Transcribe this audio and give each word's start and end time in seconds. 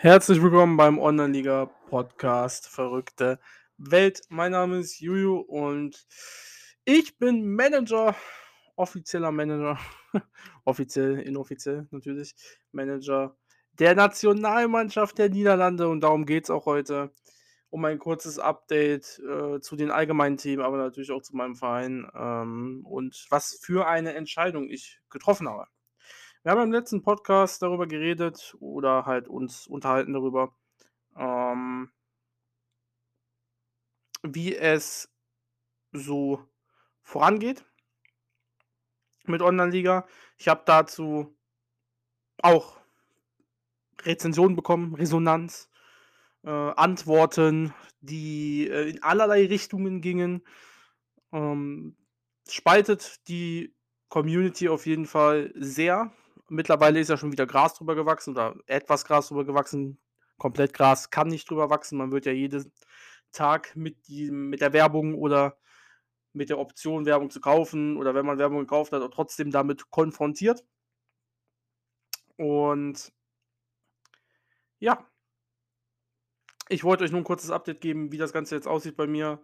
Herzlich 0.00 0.40
willkommen 0.40 0.76
beim 0.76 1.00
Online-Liga-Podcast 1.00 2.68
Verrückte 2.68 3.40
Welt. 3.78 4.20
Mein 4.28 4.52
Name 4.52 4.78
ist 4.78 5.00
Juju 5.00 5.38
und 5.38 6.06
ich 6.84 7.18
bin 7.18 7.52
Manager, 7.56 8.14
offizieller 8.76 9.32
Manager, 9.32 9.76
offiziell, 10.64 11.18
inoffiziell 11.18 11.88
natürlich, 11.90 12.36
Manager 12.70 13.36
der 13.72 13.96
Nationalmannschaft 13.96 15.18
der 15.18 15.30
Niederlande 15.30 15.88
und 15.88 16.00
darum 16.02 16.26
geht 16.26 16.44
es 16.44 16.50
auch 16.50 16.66
heute. 16.66 17.10
Um 17.68 17.84
ein 17.84 17.98
kurzes 17.98 18.38
Update 18.38 19.20
äh, 19.28 19.58
zu 19.58 19.74
den 19.74 19.90
allgemeinen 19.90 20.36
Themen, 20.36 20.62
aber 20.62 20.76
natürlich 20.76 21.10
auch 21.10 21.22
zu 21.22 21.34
meinem 21.34 21.56
Verein 21.56 22.08
ähm, 22.14 22.86
und 22.86 23.26
was 23.30 23.58
für 23.60 23.88
eine 23.88 24.14
Entscheidung 24.14 24.70
ich 24.70 25.00
getroffen 25.10 25.48
habe. 25.48 25.66
Wir 26.42 26.52
haben 26.52 26.62
im 26.62 26.72
letzten 26.72 27.02
Podcast 27.02 27.62
darüber 27.62 27.86
geredet 27.86 28.56
oder 28.60 29.06
halt 29.06 29.28
uns 29.28 29.66
unterhalten 29.66 30.12
darüber, 30.12 30.54
ähm 31.16 31.90
wie 34.22 34.56
es 34.56 35.10
so 35.92 36.44
vorangeht 37.02 37.64
mit 39.24 39.42
Online-Liga. 39.42 40.06
Ich 40.36 40.48
habe 40.48 40.62
dazu 40.64 41.36
auch 42.42 42.80
Rezensionen 44.02 44.56
bekommen, 44.56 44.94
Resonanz, 44.94 45.68
äh, 46.44 46.50
Antworten, 46.50 47.74
die 48.00 48.68
äh, 48.68 48.90
in 48.90 49.02
allerlei 49.02 49.46
Richtungen 49.46 50.00
gingen. 50.00 50.44
Ähm, 51.32 51.96
spaltet 52.48 53.26
die 53.28 53.74
Community 54.08 54.68
auf 54.68 54.86
jeden 54.86 55.06
Fall 55.06 55.52
sehr. 55.56 56.12
Mittlerweile 56.48 57.00
ist 57.00 57.08
ja 57.08 57.16
schon 57.16 57.32
wieder 57.32 57.46
Gras 57.46 57.74
drüber 57.74 57.94
gewachsen 57.94 58.30
oder 58.30 58.56
etwas 58.66 59.04
Gras 59.04 59.28
drüber 59.28 59.44
gewachsen. 59.44 59.98
Komplett 60.38 60.72
Gras 60.72 61.10
kann 61.10 61.28
nicht 61.28 61.50
drüber 61.50 61.70
wachsen. 61.70 61.98
Man 61.98 62.10
wird 62.12 62.26
ja 62.26 62.32
jeden 62.32 62.72
Tag 63.32 63.76
mit, 63.76 64.08
die, 64.08 64.30
mit 64.30 64.60
der 64.60 64.72
Werbung 64.72 65.14
oder 65.14 65.58
mit 66.32 66.50
der 66.50 66.58
Option, 66.58 67.06
Werbung 67.06 67.30
zu 67.30 67.40
kaufen 67.40 67.96
oder 67.96 68.14
wenn 68.14 68.26
man 68.26 68.38
Werbung 68.38 68.60
gekauft 68.60 68.92
hat, 68.92 69.02
trotzdem 69.12 69.50
damit 69.50 69.90
konfrontiert. 69.90 70.64
Und 72.36 73.12
ja, 74.78 75.04
ich 76.68 76.84
wollte 76.84 77.04
euch 77.04 77.10
nur 77.10 77.20
ein 77.20 77.24
kurzes 77.24 77.50
Update 77.50 77.80
geben, 77.80 78.12
wie 78.12 78.18
das 78.18 78.32
Ganze 78.32 78.54
jetzt 78.54 78.68
aussieht 78.68 78.96
bei 78.96 79.06
mir. 79.06 79.42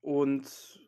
Und 0.00 0.87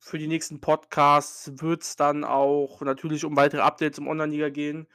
für 0.00 0.18
die 0.18 0.26
nächsten 0.26 0.60
Podcasts 0.60 1.52
wird 1.60 1.82
es 1.82 1.94
dann 1.94 2.24
auch 2.24 2.80
natürlich 2.80 3.24
um 3.24 3.36
weitere 3.36 3.60
Updates 3.60 3.98
im 3.98 4.08
Online-Liga 4.08 4.48
gehen. 4.48 4.88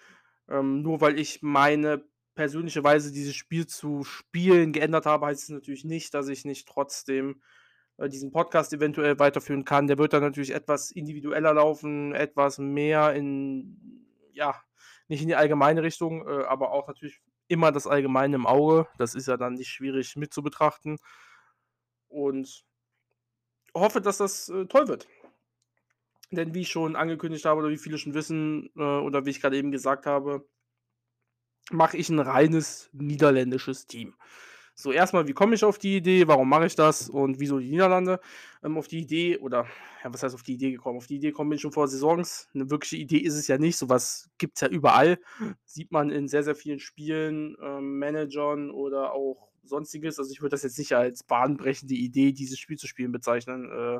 Ähm, 0.49 0.81
nur 0.81 0.99
weil 0.99 1.19
ich 1.19 1.41
meine 1.43 2.03
persönliche 2.33 2.83
Weise, 2.83 3.11
dieses 3.11 3.35
Spiel 3.35 3.67
zu 3.67 4.03
spielen, 4.03 4.73
geändert 4.73 5.05
habe, 5.05 5.27
heißt 5.27 5.43
es 5.43 5.49
natürlich 5.49 5.85
nicht, 5.85 6.13
dass 6.13 6.27
ich 6.27 6.43
nicht 6.43 6.67
trotzdem 6.67 7.41
äh, 7.97 8.09
diesen 8.09 8.31
Podcast 8.31 8.73
eventuell 8.73 9.19
weiterführen 9.19 9.63
kann. 9.63 9.87
Der 9.87 9.99
wird 9.99 10.11
dann 10.11 10.23
natürlich 10.23 10.53
etwas 10.53 10.91
individueller 10.91 11.53
laufen, 11.53 12.13
etwas 12.13 12.57
mehr 12.57 13.13
in, 13.13 14.07
ja, 14.33 14.59
nicht 15.07 15.21
in 15.21 15.27
die 15.27 15.35
allgemeine 15.35 15.83
Richtung, 15.83 16.27
äh, 16.27 16.45
aber 16.45 16.71
auch 16.71 16.87
natürlich 16.87 17.21
immer 17.47 17.71
das 17.71 17.85
Allgemeine 17.85 18.35
im 18.35 18.47
Auge. 18.47 18.87
Das 18.97 19.13
ist 19.13 19.27
ja 19.27 19.37
dann 19.37 19.53
nicht 19.53 19.69
schwierig 19.69 20.15
mit 20.15 20.33
zu 20.33 20.41
betrachten. 20.41 20.97
Und 22.07 22.65
hoffe, 23.75 24.01
dass 24.01 24.17
das 24.17 24.49
äh, 24.49 24.65
toll 24.65 24.87
wird. 24.87 25.07
Denn 26.31 26.53
wie 26.53 26.61
ich 26.61 26.69
schon 26.69 26.95
angekündigt 26.95 27.45
habe 27.45 27.59
oder 27.59 27.69
wie 27.69 27.77
viele 27.77 27.97
schon 27.97 28.13
wissen 28.13 28.71
äh, 28.75 28.81
oder 28.81 29.25
wie 29.25 29.29
ich 29.29 29.41
gerade 29.41 29.57
eben 29.57 29.71
gesagt 29.71 30.05
habe, 30.05 30.47
mache 31.71 31.97
ich 31.97 32.09
ein 32.09 32.19
reines 32.19 32.89
niederländisches 32.93 33.87
Team. 33.87 34.15
So, 34.77 34.91
erstmal, 34.91 35.25
wie 35.25 35.33
komme 35.33 35.55
ich 35.55 35.63
auf 35.63 35.77
die 35.77 35.97
Idee? 35.97 36.27
Warum 36.27 36.49
mache 36.49 36.65
ich 36.65 36.75
das? 36.75 37.09
Und 37.09 37.39
wieso 37.39 37.59
die 37.59 37.69
Niederlande? 37.69 38.19
Ähm, 38.61 38.77
auf 38.77 38.89
die 38.89 38.99
Idee, 38.99 39.37
oder 39.37 39.67
ja, 40.03 40.13
was 40.13 40.21
heißt 40.21 40.35
auf 40.35 40.43
die 40.43 40.55
Idee 40.55 40.71
gekommen? 40.71 40.97
Auf 40.97 41.07
die 41.07 41.15
Idee 41.15 41.31
kommen 41.31 41.53
ich 41.53 41.61
schon 41.61 41.71
vor 41.71 41.87
Saisons. 41.87 42.49
Eine 42.53 42.69
wirkliche 42.69 42.97
Idee 42.97 43.19
ist 43.19 43.35
es 43.35 43.47
ja 43.47 43.57
nicht. 43.57 43.77
Sowas 43.77 44.29
gibt 44.37 44.57
es 44.57 44.61
ja 44.61 44.67
überall. 44.67 45.17
Sieht 45.63 45.93
man 45.93 46.09
in 46.09 46.27
sehr, 46.27 46.43
sehr 46.43 46.55
vielen 46.55 46.79
Spielen, 46.79 47.55
ähm, 47.63 47.99
Managern 47.99 48.69
oder 48.69 49.13
auch 49.13 49.47
sonstiges. 49.67 50.19
Also 50.19 50.31
ich 50.31 50.41
würde 50.41 50.51
das 50.51 50.63
jetzt 50.63 50.79
nicht 50.79 50.93
als 50.93 51.23
bahnbrechende 51.23 51.95
Idee, 51.95 52.31
dieses 52.31 52.59
Spiel 52.59 52.77
zu 52.77 52.87
spielen, 52.87 53.11
bezeichnen. 53.11 53.69
Äh, 53.71 53.99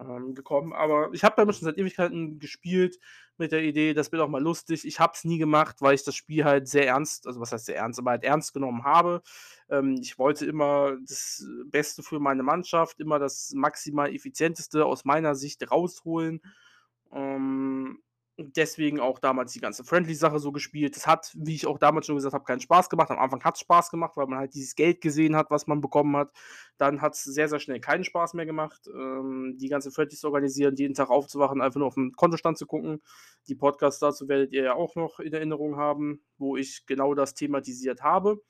ähm, 0.00 0.34
gekommen. 0.34 0.72
Aber 0.72 1.10
ich 1.12 1.24
habe 1.24 1.34
damit 1.36 1.56
schon 1.56 1.66
seit 1.66 1.78
Ewigkeiten 1.78 2.38
gespielt 2.38 2.98
mit 3.38 3.52
der 3.52 3.62
Idee, 3.62 3.94
das 3.94 4.12
wird 4.12 4.22
auch 4.22 4.28
mal 4.28 4.42
lustig. 4.42 4.86
Ich 4.86 5.00
habe 5.00 5.12
es 5.14 5.24
nie 5.24 5.38
gemacht, 5.38 5.76
weil 5.80 5.94
ich 5.94 6.04
das 6.04 6.14
Spiel 6.14 6.44
halt 6.44 6.68
sehr 6.68 6.86
ernst, 6.86 7.26
also 7.26 7.40
was 7.40 7.52
heißt 7.52 7.66
sehr 7.66 7.76
ernst, 7.76 7.98
aber 7.98 8.12
halt 8.12 8.24
ernst 8.24 8.52
genommen 8.52 8.84
habe. 8.84 9.22
Ähm, 9.68 9.96
ich 10.00 10.18
wollte 10.18 10.46
immer 10.46 10.96
das 11.06 11.46
Beste 11.66 12.02
für 12.02 12.20
meine 12.20 12.42
Mannschaft, 12.42 13.00
immer 13.00 13.18
das 13.18 13.52
maximal 13.54 14.12
effizienteste 14.14 14.84
aus 14.84 15.04
meiner 15.04 15.34
Sicht 15.34 15.70
rausholen. 15.70 16.40
Ähm, 17.12 18.02
deswegen 18.38 19.00
auch 19.00 19.18
damals 19.18 19.52
die 19.52 19.60
ganze 19.60 19.82
Friendly-Sache 19.84 20.38
so 20.38 20.52
gespielt. 20.52 20.94
Das 20.96 21.06
hat, 21.06 21.32
wie 21.36 21.54
ich 21.54 21.66
auch 21.66 21.78
damals 21.78 22.06
schon 22.06 22.16
gesagt 22.16 22.34
habe, 22.34 22.44
keinen 22.44 22.60
Spaß 22.60 22.90
gemacht. 22.90 23.10
Am 23.10 23.18
Anfang 23.18 23.42
hat 23.42 23.54
es 23.54 23.60
Spaß 23.60 23.90
gemacht, 23.90 24.12
weil 24.16 24.26
man 24.26 24.38
halt 24.38 24.54
dieses 24.54 24.74
Geld 24.74 25.00
gesehen 25.00 25.36
hat, 25.36 25.50
was 25.50 25.66
man 25.66 25.80
bekommen 25.80 26.16
hat. 26.16 26.32
Dann 26.76 27.00
hat 27.00 27.14
es 27.14 27.24
sehr, 27.24 27.48
sehr 27.48 27.60
schnell 27.60 27.80
keinen 27.80 28.04
Spaß 28.04 28.34
mehr 28.34 28.46
gemacht, 28.46 28.88
ähm, 28.94 29.56
die 29.58 29.68
ganze 29.68 29.90
Friendlies 29.90 30.20
zu 30.20 30.28
organisieren, 30.28 30.76
jeden 30.76 30.94
Tag 30.94 31.08
aufzuwachen, 31.08 31.62
einfach 31.62 31.78
nur 31.78 31.88
auf 31.88 31.94
den 31.94 32.12
Kontostand 32.12 32.58
zu 32.58 32.66
gucken. 32.66 33.02
Die 33.48 33.54
Podcasts 33.54 34.00
dazu 34.00 34.28
werdet 34.28 34.52
ihr 34.52 34.64
ja 34.64 34.74
auch 34.74 34.96
noch 34.96 35.18
in 35.18 35.32
Erinnerung 35.32 35.76
haben, 35.76 36.20
wo 36.36 36.56
ich 36.56 36.84
genau 36.86 37.14
das 37.14 37.34
thematisiert 37.34 38.02
habe. 38.02 38.42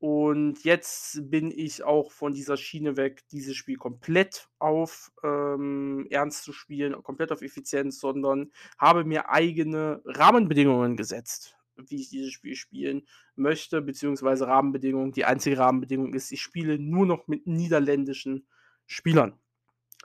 Und 0.00 0.62
jetzt 0.62 1.28
bin 1.28 1.50
ich 1.50 1.82
auch 1.82 2.12
von 2.12 2.32
dieser 2.32 2.56
Schiene 2.56 2.96
weg, 2.96 3.24
dieses 3.32 3.56
Spiel 3.56 3.76
komplett 3.76 4.48
auf 4.60 5.10
ähm, 5.24 6.06
Ernst 6.10 6.44
zu 6.44 6.52
spielen, 6.52 7.02
komplett 7.02 7.32
auf 7.32 7.42
Effizienz, 7.42 7.98
sondern 7.98 8.52
habe 8.78 9.04
mir 9.04 9.28
eigene 9.28 10.00
Rahmenbedingungen 10.04 10.96
gesetzt, 10.96 11.56
wie 11.76 11.96
ich 11.96 12.10
dieses 12.10 12.32
Spiel 12.32 12.54
spielen 12.54 13.08
möchte, 13.34 13.82
beziehungsweise 13.82 14.46
Rahmenbedingungen. 14.46 15.10
Die 15.10 15.24
einzige 15.24 15.58
Rahmenbedingung 15.58 16.14
ist, 16.14 16.30
ich 16.30 16.42
spiele 16.42 16.78
nur 16.78 17.04
noch 17.04 17.26
mit 17.26 17.48
niederländischen 17.48 18.46
Spielern. 18.86 19.36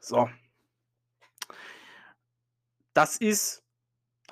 So. 0.02 0.28
Das 2.96 3.18
ist 3.18 3.64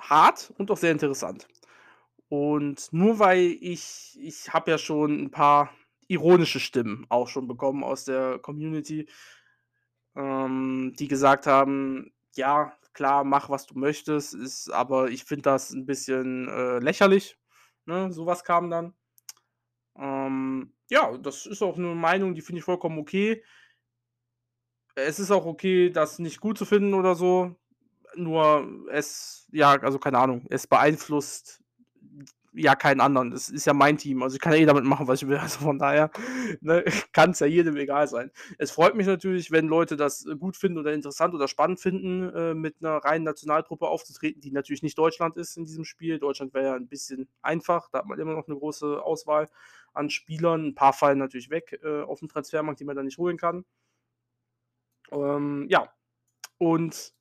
hart 0.00 0.52
und 0.58 0.72
auch 0.72 0.76
sehr 0.76 0.90
interessant. 0.90 1.46
Und 2.32 2.90
nur 2.94 3.18
weil 3.18 3.58
ich 3.60 4.18
ich 4.18 4.54
habe 4.54 4.70
ja 4.70 4.78
schon 4.78 5.20
ein 5.24 5.30
paar 5.30 5.68
ironische 6.08 6.60
Stimmen 6.60 7.04
auch 7.10 7.28
schon 7.28 7.46
bekommen 7.46 7.84
aus 7.84 8.06
der 8.06 8.38
Community, 8.38 9.06
ähm, 10.16 10.94
die 10.98 11.08
gesagt 11.08 11.46
haben: 11.46 12.12
„Ja, 12.34 12.72
klar, 12.94 13.24
mach, 13.24 13.48
was 13.50 13.66
du 13.66 13.78
möchtest, 13.78 14.34
ist 14.34 14.70
aber 14.70 15.10
ich 15.10 15.24
finde 15.24 15.42
das 15.42 15.70
ein 15.72 15.86
bisschen, 15.86 16.48
äh, 16.48 16.78
lächerlich“, 16.78 17.38
ne? 17.86 18.12
So 18.12 18.26
kam 18.44 18.70
dann. 18.70 18.94
Ähm, 19.96 20.72
ja, 20.90 21.16
das 21.18 21.46
ist 21.46 21.62
auch 21.62 21.76
'ne 21.76 21.94
Meinung, 21.94 22.34
die 22.34 22.40
finde 22.42 22.60
ich 22.60 22.64
vollkommen 22.64 22.98
okay. 22.98 23.42
Es 24.96 25.18
ist 25.18 25.30
auch 25.30 25.46
okay, 25.46 25.90
das 25.90 26.18
nicht 26.18 26.40
gut 26.40 26.58
zu 26.58 26.64
finden 26.66 26.92
oder 26.94 27.14
so, 27.14 27.56
nur 28.16 28.68
es 28.92 29.48
ja, 29.52 29.72
also 29.80 29.98
keine 29.98 30.18
Ahnung, 30.18 30.46
es 30.50 30.66
beeinflusst 30.66 31.61
ja 32.52 32.74
keinen 32.74 33.00
anderen. 33.00 33.30
Das 33.30 33.48
ist 33.48 33.66
ja 33.66 33.72
mein 33.72 33.98
Team. 33.98 34.22
Also 34.22 34.34
ich 34.34 34.40
kann 34.40 34.52
ja 34.52 34.58
eh 34.58 34.66
damit 34.66 34.84
machen, 34.84 35.08
was 35.08 35.22
ich 35.22 35.28
will. 35.28 35.38
Also 35.42 35.60
von 35.60 35.78
daher 35.78 36.10
ne, 36.60 36.84
kann 37.12 37.30
es 37.30 37.40
ja 37.40 37.46
jedem 37.46 37.76
egal 37.76 38.06
sein. 38.08 38.30
Es 38.58 38.70
freut 38.70 38.94
mich 38.94 39.06
natürlich, 39.06 39.50
wenn 39.50 39.66
Leute 39.66 39.96
das 39.96 40.26
äh, 40.26 40.36
gut 40.36 40.56
finden 40.56 40.78
oder 40.78 40.92
interessant 40.92 41.34
oder 41.34 41.48
spannend 41.48 41.80
finden, 41.80 42.28
äh, 42.34 42.54
mit 42.54 42.76
einer 42.80 42.98
reinen 42.98 43.24
Nationaltruppe 43.24 43.86
aufzutreten, 43.86 44.40
die 44.40 44.52
natürlich 44.52 44.82
nicht 44.82 44.98
Deutschland 44.98 45.36
ist 45.36 45.56
in 45.56 45.64
diesem 45.64 45.84
Spiel. 45.84 46.18
Deutschland 46.18 46.54
wäre 46.54 46.66
ja 46.66 46.74
ein 46.74 46.88
bisschen 46.88 47.28
einfach. 47.42 47.88
Da 47.90 47.98
hat 47.98 48.06
man 48.06 48.18
immer 48.18 48.34
noch 48.34 48.46
eine 48.46 48.56
große 48.56 49.02
Auswahl 49.02 49.48
an 49.92 50.10
Spielern. 50.10 50.68
Ein 50.68 50.74
paar 50.74 50.92
fallen 50.92 51.18
natürlich 51.18 51.50
weg 51.50 51.80
äh, 51.82 52.02
auf 52.02 52.20
dem 52.20 52.28
Transfermarkt, 52.28 52.80
die 52.80 52.84
man 52.84 52.96
dann 52.96 53.06
nicht 53.06 53.18
holen 53.18 53.36
kann. 53.36 53.64
Ähm, 55.10 55.66
ja. 55.68 55.92
Und 56.58 57.14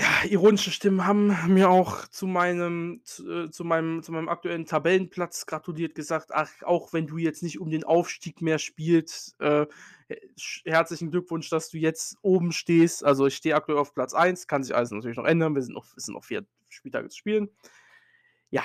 ja, 0.00 0.24
ironische 0.30 0.70
Stimmen 0.70 1.06
haben 1.06 1.36
mir 1.52 1.68
auch 1.68 2.06
zu 2.08 2.26
meinem 2.26 3.02
zu, 3.04 3.30
äh, 3.46 3.50
zu 3.50 3.64
meinem 3.64 4.02
zu 4.02 4.12
meinem 4.12 4.28
aktuellen 4.28 4.64
Tabellenplatz 4.66 5.44
gratuliert, 5.46 5.94
gesagt: 5.94 6.30
„Ach, 6.32 6.50
auch 6.62 6.92
wenn 6.92 7.06
du 7.06 7.18
jetzt 7.18 7.42
nicht 7.42 7.60
um 7.60 7.70
den 7.70 7.84
Aufstieg 7.84 8.40
mehr 8.40 8.58
spielst, 8.58 9.38
äh, 9.40 9.66
herzlichen 10.64 11.10
Glückwunsch, 11.10 11.50
dass 11.50 11.68
du 11.70 11.78
jetzt 11.78 12.16
oben 12.22 12.52
stehst.“ 12.52 13.04
Also, 13.04 13.26
ich 13.26 13.36
stehe 13.36 13.54
aktuell 13.56 13.78
auf 13.78 13.94
Platz 13.94 14.14
1, 14.14 14.46
kann 14.46 14.62
sich 14.62 14.74
alles 14.74 14.90
natürlich 14.90 15.16
noch 15.18 15.26
ändern. 15.26 15.54
Wir 15.54 15.62
sind 15.62 15.74
noch 15.74 15.86
es 15.96 16.04
sind 16.06 16.14
noch 16.14 16.24
4 16.24 16.44
Spieltage 16.68 17.08
zu 17.08 17.18
spielen. 17.18 17.50
Ja, 18.50 18.62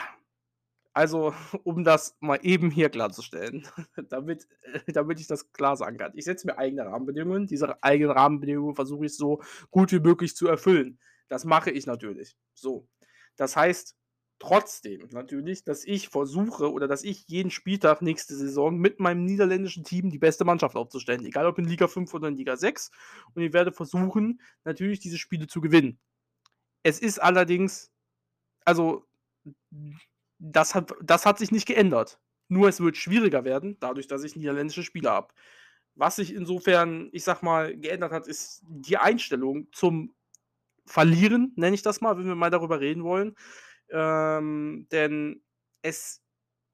also, 0.94 1.34
um 1.64 1.84
das 1.84 2.16
mal 2.20 2.40
eben 2.44 2.72
hier 2.72 2.90
klarzustellen, 2.90 3.68
damit 4.10 4.48
äh, 4.64 4.94
damit 4.94 5.20
ich 5.20 5.28
das 5.28 5.52
klar 5.54 5.78
sagen 5.78 5.98
kann. 5.98 6.12
Ich 6.16 6.26
setze 6.26 6.48
mir 6.48 6.58
eigene 6.58 6.86
Rahmenbedingungen. 6.86 7.48
Diese 7.48 7.84
eigenen 7.84 8.12
Rahmenbedingungen 8.12 8.76
versuche 8.76 9.06
ich 9.06 9.16
so 9.18 9.42
gut 9.72 9.92
wie 9.92 10.00
möglich 10.00 10.36
zu 10.36 10.48
erfüllen. 10.48 11.00
Das 11.28 11.46
mache 11.46 11.72
ich 11.72 11.86
natürlich. 11.86 12.36
So. 12.54 12.88
Das 13.36 13.56
heißt, 13.56 13.96
trotzdem 14.40 15.08
natürlich, 15.12 15.64
dass 15.64 15.86
ich 15.86 16.10
versuche 16.10 16.72
oder 16.72 16.88
dass 16.88 17.04
ich 17.04 17.26
jeden 17.28 17.52
Spieltag 17.52 18.02
nächste 18.02 18.36
Saison 18.36 18.78
mit 18.78 19.00
meinem 19.00 19.26
niederländischen 19.26 19.84
Team 19.84 20.10
die 20.10 20.20
beste 20.20 20.46
Mannschaft 20.46 20.76
aufzustellen, 20.76 21.26
egal 21.26 21.46
ob 21.48 21.58
in 21.58 21.66
Liga 21.66 21.88
5 21.88 22.14
oder 22.14 22.28
in 22.28 22.36
Liga 22.36 22.58
6. 22.58 22.92
Und 23.34 23.42
ich 23.44 23.54
werde 23.54 23.72
versuchen, 23.72 24.42
natürlich 24.64 25.00
diese 25.00 25.18
Spiele 25.18 25.48
zu 25.48 25.62
gewinnen. 25.62 26.00
Es 26.84 27.00
ist 27.00 27.20
allerdings, 27.20 27.92
also, 28.66 29.06
das 30.40 30.76
hat, 30.76 30.94
das 31.02 31.26
hat 31.26 31.38
sich 31.40 31.52
nicht 31.52 31.66
geändert. 31.68 32.20
Nur 32.48 32.70
es 32.70 32.80
wird 32.80 32.98
schwieriger 32.98 33.44
werden, 33.44 33.78
dadurch, 33.80 34.08
dass 34.08 34.24
ich 34.24 34.36
niederländische 34.36 34.84
Spieler 34.84 35.12
habe. 35.12 35.34
Was 35.96 36.18
sich 36.18 36.34
insofern, 36.34 37.10
ich 37.14 37.24
sag 37.24 37.42
mal, 37.42 37.76
geändert 37.78 38.12
hat, 38.12 38.28
ist 38.28 38.62
die 38.68 38.98
Einstellung 38.98 39.68
zum 39.72 40.14
Verlieren, 40.86 41.54
nenne 41.56 41.76
ich 41.76 41.82
das 41.82 42.02
mal, 42.02 42.18
wenn 42.18 42.28
wir 42.28 42.36
mal 42.36 42.52
darüber 42.52 42.80
reden 42.80 43.04
wollen. 43.04 43.36
Ähm, 43.90 44.88
denn 44.92 45.44
es 45.82 46.22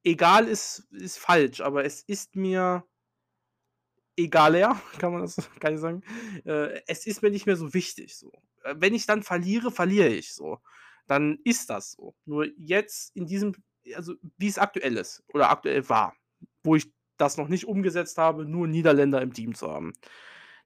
egal 0.04 0.48
ist, 0.48 0.88
ist 0.92 1.18
falsch, 1.18 1.62
aber 1.62 1.86
es 1.86 2.02
ist 2.04 2.36
mir 2.36 2.86
egaler, 4.18 4.82
kann 5.00 5.14
man 5.14 5.22
das 5.22 5.36
kann 5.60 5.74
ich 5.74 5.80
sagen. 5.80 6.04
Äh, 6.46 6.82
es 6.88 7.06
ist 7.08 7.22
mir 7.22 7.32
nicht 7.32 7.46
mehr 7.46 7.58
so 7.58 7.74
wichtig. 7.74 8.18
So. 8.18 8.32
Äh, 8.64 8.76
wenn 8.78 8.94
ich 8.94 9.06
dann 9.06 9.24
verliere, 9.24 9.72
verliere 9.72 10.10
ich 10.10 10.34
so. 10.34 10.60
Dann 11.08 11.40
ist 11.44 11.70
das 11.70 11.92
so. 11.92 12.16
Nur 12.26 12.48
jetzt 12.58 13.16
in 13.16 13.26
diesem, 13.26 13.56
also 13.96 14.16
wie 14.38 14.48
es 14.48 14.58
aktuell 14.60 14.98
ist 14.98 15.24
oder 15.34 15.50
aktuell 15.50 15.88
war, 15.90 16.16
wo 16.64 16.76
ich 16.76 16.92
das 17.18 17.38
noch 17.38 17.48
nicht 17.48 17.66
umgesetzt 17.66 18.18
habe, 18.18 18.46
nur 18.46 18.68
Niederländer 18.68 19.22
im 19.22 19.34
Team 19.34 19.56
zu 19.56 19.70
haben. 19.70 19.94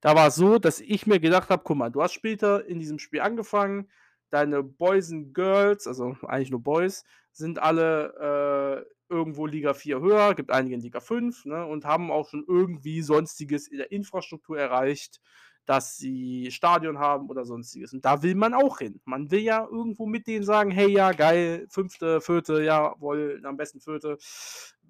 Da 0.05 0.15
war 0.15 0.27
es 0.27 0.35
so, 0.35 0.59
dass 0.59 0.81
ich 0.81 1.07
mir 1.07 1.19
gedacht 1.19 1.49
habe, 1.49 1.63
guck 1.65 1.77
mal, 1.77 1.89
du 1.89 1.99
hast 1.99 2.13
später 2.13 2.63
in 2.67 2.77
diesem 2.77 2.99
Spiel 2.99 3.21
angefangen, 3.21 3.89
deine 4.29 4.61
Boys 4.61 5.11
and 5.11 5.33
Girls, 5.33 5.87
also 5.87 6.15
eigentlich 6.27 6.51
nur 6.51 6.61
Boys, 6.61 7.05
sind 7.31 7.57
alle 7.57 8.85
äh, 9.09 9.11
irgendwo 9.11 9.47
Liga 9.47 9.73
4 9.73 9.99
höher, 10.01 10.35
gibt 10.35 10.51
einige 10.51 10.75
in 10.75 10.81
Liga 10.81 10.99
5 10.99 11.45
ne, 11.45 11.65
und 11.65 11.85
haben 11.85 12.11
auch 12.11 12.29
schon 12.29 12.45
irgendwie 12.47 13.01
sonstiges 13.01 13.67
in 13.67 13.79
der 13.79 13.91
Infrastruktur 13.91 14.59
erreicht, 14.59 15.21
dass 15.65 15.97
sie 15.97 16.51
Stadion 16.51 16.99
haben 16.99 17.27
oder 17.27 17.43
sonstiges. 17.43 17.91
Und 17.91 18.05
da 18.05 18.21
will 18.21 18.35
man 18.35 18.53
auch 18.53 18.77
hin. 18.77 19.01
Man 19.05 19.31
will 19.31 19.41
ja 19.41 19.65
irgendwo 19.65 20.05
mit 20.05 20.27
denen 20.27 20.45
sagen, 20.45 20.69
hey, 20.69 20.87
ja, 20.87 21.13
geil, 21.13 21.65
fünfte, 21.71 22.21
vierte, 22.21 22.61
jawohl, 22.61 23.41
am 23.43 23.57
besten 23.57 23.81
vierte, 23.81 24.19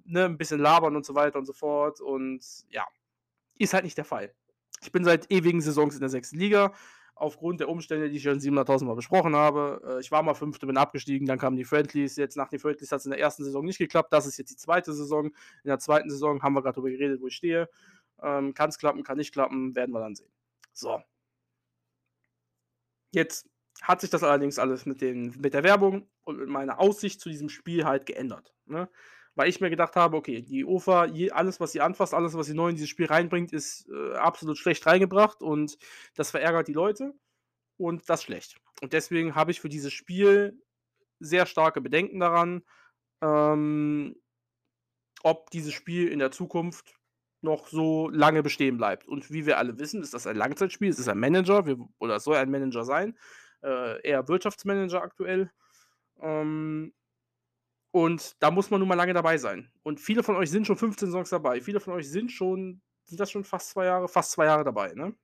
ne, 0.03 0.25
ein 0.25 0.37
bisschen 0.37 0.59
labern 0.59 0.97
und 0.97 1.05
so 1.05 1.15
weiter 1.15 1.39
und 1.39 1.45
so 1.45 1.53
fort. 1.53 2.01
Und 2.01 2.43
ja, 2.69 2.83
ist 3.57 3.73
halt 3.73 3.85
nicht 3.85 3.97
der 3.97 4.03
Fall. 4.03 4.35
Ich 4.85 4.91
bin 4.91 5.03
seit 5.03 5.31
ewigen 5.31 5.61
Saisons 5.61 5.95
in 5.95 5.99
der 5.99 6.09
sechsten 6.09 6.37
Liga. 6.37 6.71
Aufgrund 7.15 7.59
der 7.61 7.69
Umstände, 7.69 8.09
die 8.09 8.17
ich 8.17 8.23
schon 8.23 8.39
700.000 8.39 8.85
Mal 8.85 8.95
besprochen 8.95 9.35
habe. 9.35 9.81
Äh, 9.87 9.99
ich 10.01 10.11
war 10.11 10.21
mal 10.21 10.33
Fünfte, 10.35 10.67
bin 10.67 10.77
abgestiegen, 10.77 11.25
dann 11.25 11.39
kamen 11.39 11.55
die 11.55 11.63
Friendlies. 11.63 12.17
Jetzt 12.17 12.35
nach 12.35 12.49
den 12.49 12.59
Friendlies 12.59 12.91
hat 12.91 12.99
es 12.99 13.05
in 13.05 13.11
der 13.11 13.19
ersten 13.19 13.43
Saison 13.43 13.65
nicht 13.65 13.77
geklappt. 13.77 14.13
Das 14.13 14.27
ist 14.27 14.37
jetzt 14.37 14.51
die 14.51 14.57
zweite 14.57 14.93
Saison. 14.93 15.27
In 15.27 15.33
der 15.67 15.79
zweiten 15.79 16.09
Saison 16.09 16.43
haben 16.43 16.53
wir 16.53 16.61
gerade 16.61 16.75
darüber 16.75 16.91
geredet, 16.91 17.21
wo 17.21 17.27
ich 17.27 17.35
stehe. 17.35 17.69
Ähm, 18.21 18.53
kann 18.53 18.69
es 18.69 18.77
klappen, 18.77 19.03
kann 19.03 19.17
nicht 19.17 19.33
klappen, 19.33 19.75
werden 19.75 19.91
wir 19.91 20.01
dann 20.01 20.15
sehen. 20.15 20.31
So. 20.73 21.01
Jetzt 23.11 23.49
hat 23.81 24.01
sich 24.01 24.09
das 24.09 24.23
allerdings 24.23 24.59
alles 24.59 24.85
mit, 24.85 25.01
den, 25.01 25.33
mit 25.39 25.53
der 25.53 25.63
Werbung 25.63 26.07
und 26.25 26.37
mit 26.37 26.49
meiner 26.49 26.79
Aussicht 26.79 27.21
zu 27.21 27.29
diesem 27.29 27.49
Spiel 27.49 27.85
halt 27.85 28.05
geändert. 28.05 28.53
Ne? 28.65 28.89
Weil 29.35 29.49
ich 29.49 29.59
mir 29.59 29.69
gedacht 29.69 29.95
habe, 29.95 30.15
okay, 30.15 30.41
die 30.41 30.63
UFA, 30.63 31.07
alles, 31.31 31.59
was 31.59 31.73
sie 31.73 31.81
anfasst, 31.81 32.13
alles, 32.13 32.33
was 32.35 32.47
sie 32.47 32.53
neu 32.53 32.69
in 32.69 32.75
dieses 32.75 32.89
Spiel 32.89 33.07
reinbringt, 33.07 33.51
ist 33.51 33.89
äh, 33.89 34.15
absolut 34.15 34.57
schlecht 34.57 34.85
reingebracht 34.85 35.41
und 35.41 35.77
das 36.15 36.31
verärgert 36.31 36.67
die 36.67 36.73
Leute 36.73 37.13
und 37.77 38.09
das 38.09 38.23
schlecht. 38.23 38.57
Und 38.81 38.93
deswegen 38.93 39.35
habe 39.35 39.51
ich 39.51 39.59
für 39.59 39.69
dieses 39.69 39.93
Spiel 39.93 40.61
sehr 41.19 41.45
starke 41.45 41.81
Bedenken 41.81 42.19
daran, 42.19 42.63
ähm, 43.21 44.15
ob 45.23 45.49
dieses 45.49 45.73
Spiel 45.73 46.07
in 46.07 46.19
der 46.19 46.31
Zukunft 46.31 46.95
noch 47.41 47.67
so 47.67 48.09
lange 48.09 48.43
bestehen 48.43 48.77
bleibt. 48.77 49.07
Und 49.07 49.31
wie 49.31 49.45
wir 49.45 49.57
alle 49.57 49.77
wissen, 49.79 50.01
ist 50.01 50.13
das 50.13 50.27
ein 50.27 50.35
Langzeitspiel, 50.35 50.89
es 50.89 50.99
ist 50.99 51.07
ein 51.07 51.19
Manager, 51.19 51.65
wir, 51.65 51.77
oder 51.99 52.17
es 52.17 52.23
soll 52.23 52.37
ein 52.37 52.51
Manager 52.51 52.83
sein, 52.83 53.17
äh, 53.63 54.01
eher 54.07 54.27
Wirtschaftsmanager 54.27 55.01
aktuell. 55.01 55.51
Ähm, 56.21 56.93
und 57.95 58.35
da 58.43 58.51
muss 58.51 58.71
man 58.71 58.81
nun 58.81 58.89
mal 58.89 58.95
lange 58.95 59.13
dabei 59.13 59.37
sein. 59.37 59.71
Und 59.81 60.01
viele 60.01 60.21
von 60.21 60.35
euch 60.35 60.51
sind 60.51 60.67
schon 60.67 60.75
15 60.75 61.11
Songs 61.11 61.29
dabei. 61.29 61.61
Viele 61.61 61.79
von 61.79 61.93
euch 61.93 62.11
sind 62.11 62.29
schon, 62.29 62.81
sind 63.05 63.21
das 63.21 63.31
schon 63.31 63.45
fast 63.45 63.69
zwei 63.69 63.85
Jahre, 63.85 64.09
fast 64.09 64.31
zwei 64.31 64.43
Jahre 64.43 64.65
dabei, 64.65 64.91
ne? 64.93 65.15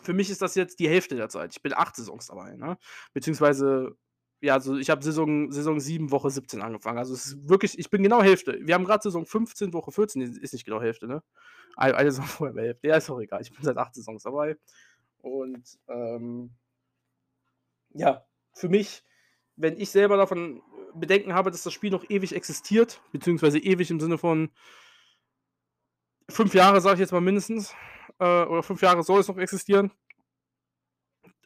Für 0.00 0.12
mich 0.12 0.30
ist 0.30 0.40
das 0.40 0.54
jetzt 0.54 0.78
die 0.78 0.88
Hälfte 0.88 1.16
der 1.16 1.28
Zeit. 1.28 1.50
Ich 1.50 1.62
bin 1.62 1.72
acht 1.74 1.96
Saisons 1.96 2.28
dabei, 2.28 2.54
ne? 2.54 2.78
Beziehungsweise, 3.12 3.96
ja, 4.40 4.54
also 4.54 4.76
ich 4.76 4.88
habe 4.88 5.02
Saison, 5.02 5.50
Saison 5.50 5.80
7, 5.80 6.12
Woche 6.12 6.30
17 6.30 6.62
angefangen. 6.62 6.98
Also 6.98 7.12
es 7.12 7.26
ist 7.26 7.48
wirklich, 7.48 7.76
ich 7.76 7.90
bin 7.90 8.04
genau 8.04 8.22
Hälfte. 8.22 8.56
Wir 8.62 8.76
haben 8.76 8.84
gerade 8.84 9.02
Saison 9.02 9.26
15, 9.26 9.72
Woche 9.72 9.90
14, 9.90 10.22
ist 10.22 10.52
nicht 10.52 10.64
genau 10.64 10.80
Hälfte, 10.80 11.08
ne? 11.08 11.24
Eine 11.74 12.12
Saison 12.12 12.24
vorher 12.28 12.66
Hälfte. 12.66 12.86
Ja, 12.86 12.98
ist 12.98 13.10
auch 13.10 13.18
egal. 13.18 13.42
Ich 13.42 13.50
bin 13.50 13.64
seit 13.64 13.78
acht 13.78 13.96
Saisons 13.96 14.22
dabei. 14.22 14.56
Und 15.22 15.76
ähm, 15.88 16.54
ja, 17.94 18.24
für 18.52 18.68
mich, 18.68 19.02
wenn 19.56 19.76
ich 19.76 19.90
selber 19.90 20.16
davon 20.16 20.62
Bedenken 20.94 21.34
habe, 21.34 21.50
dass 21.50 21.62
das 21.62 21.72
Spiel 21.72 21.90
noch 21.90 22.08
ewig 22.08 22.34
existiert, 22.34 23.02
beziehungsweise 23.12 23.58
ewig 23.58 23.90
im 23.90 24.00
Sinne 24.00 24.18
von 24.18 24.50
fünf 26.28 26.54
Jahre, 26.54 26.80
sage 26.80 26.94
ich 26.94 27.00
jetzt 27.00 27.12
mal 27.12 27.20
mindestens, 27.20 27.74
äh, 28.18 28.44
oder 28.44 28.62
fünf 28.62 28.80
Jahre 28.82 29.02
soll 29.02 29.20
es 29.20 29.28
noch 29.28 29.38
existieren. 29.38 29.92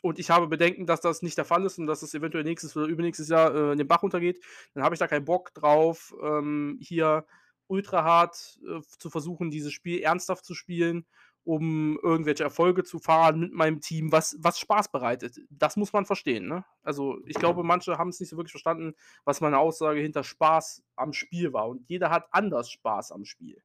Und 0.01 0.19
ich 0.19 0.31
habe 0.31 0.47
Bedenken, 0.47 0.87
dass 0.87 1.01
das 1.01 1.23
nicht 1.23 1.37
der 1.37 1.45
Fall 1.45 1.65
ist 1.65 1.79
und 1.79 1.87
dass 1.87 2.03
es 2.03 2.15
eventuell 2.15 2.45
nächstes 2.45 2.77
oder 2.77 2.87
übernächstes 2.87 3.29
Jahr 3.29 3.55
äh, 3.55 3.73
in 3.73 3.79
den 3.79 3.89
Bach 3.89 4.03
runtergeht. 4.03 4.41
Dann 4.75 4.85
habe 4.85 4.95
ich 4.95 4.99
da 4.99 5.09
keinen 5.09 5.25
Bock 5.25 5.53
drauf, 5.55 6.15
ähm, 6.23 6.79
hier 6.81 7.27
ultra 7.67 8.05
hart 8.05 8.59
äh, 8.67 8.81
zu 8.99 9.11
versuchen, 9.11 9.51
dieses 9.51 9.73
Spiel 9.73 10.01
ernsthaft 10.01 10.45
zu 10.45 10.55
spielen 10.55 11.05
um 11.49 11.99
irgendwelche 12.03 12.45
Erfolge 12.45 12.85
zu 12.85 12.99
fahren 12.99 13.41
mit 13.41 13.55
meinem 13.55 13.81
Team, 13.81 14.13
was, 14.13 14.37
was 14.39 14.59
Spaß 14.59 14.93
bereitet. 14.93 15.39
Das 15.49 15.77
muss 15.77 15.95
man 15.95 16.05
verstehen. 16.05 16.47
Ne? 16.47 16.63
Also 16.83 17.21
ich 17.25 17.37
glaube, 17.37 17.65
manche 17.65 17.97
haben 17.97 18.11
es 18.11 18.21
nicht 18.21 18.29
so 18.29 18.37
wirklich 18.37 18.53
verstanden, 18.53 18.95
was 19.25 19.41
meine 19.41 19.59
Aussage 19.59 19.99
hinter 19.99 20.25
Spaß 20.25 20.85
am 20.97 21.15
Spiel 21.15 21.55
war. 21.55 21.67
Und 21.69 21.89
jeder 21.89 22.11
hat 22.11 22.29
anders 22.33 22.71
Spaß 22.71 23.13
am 23.13 23.25
Spiel. 23.25 23.63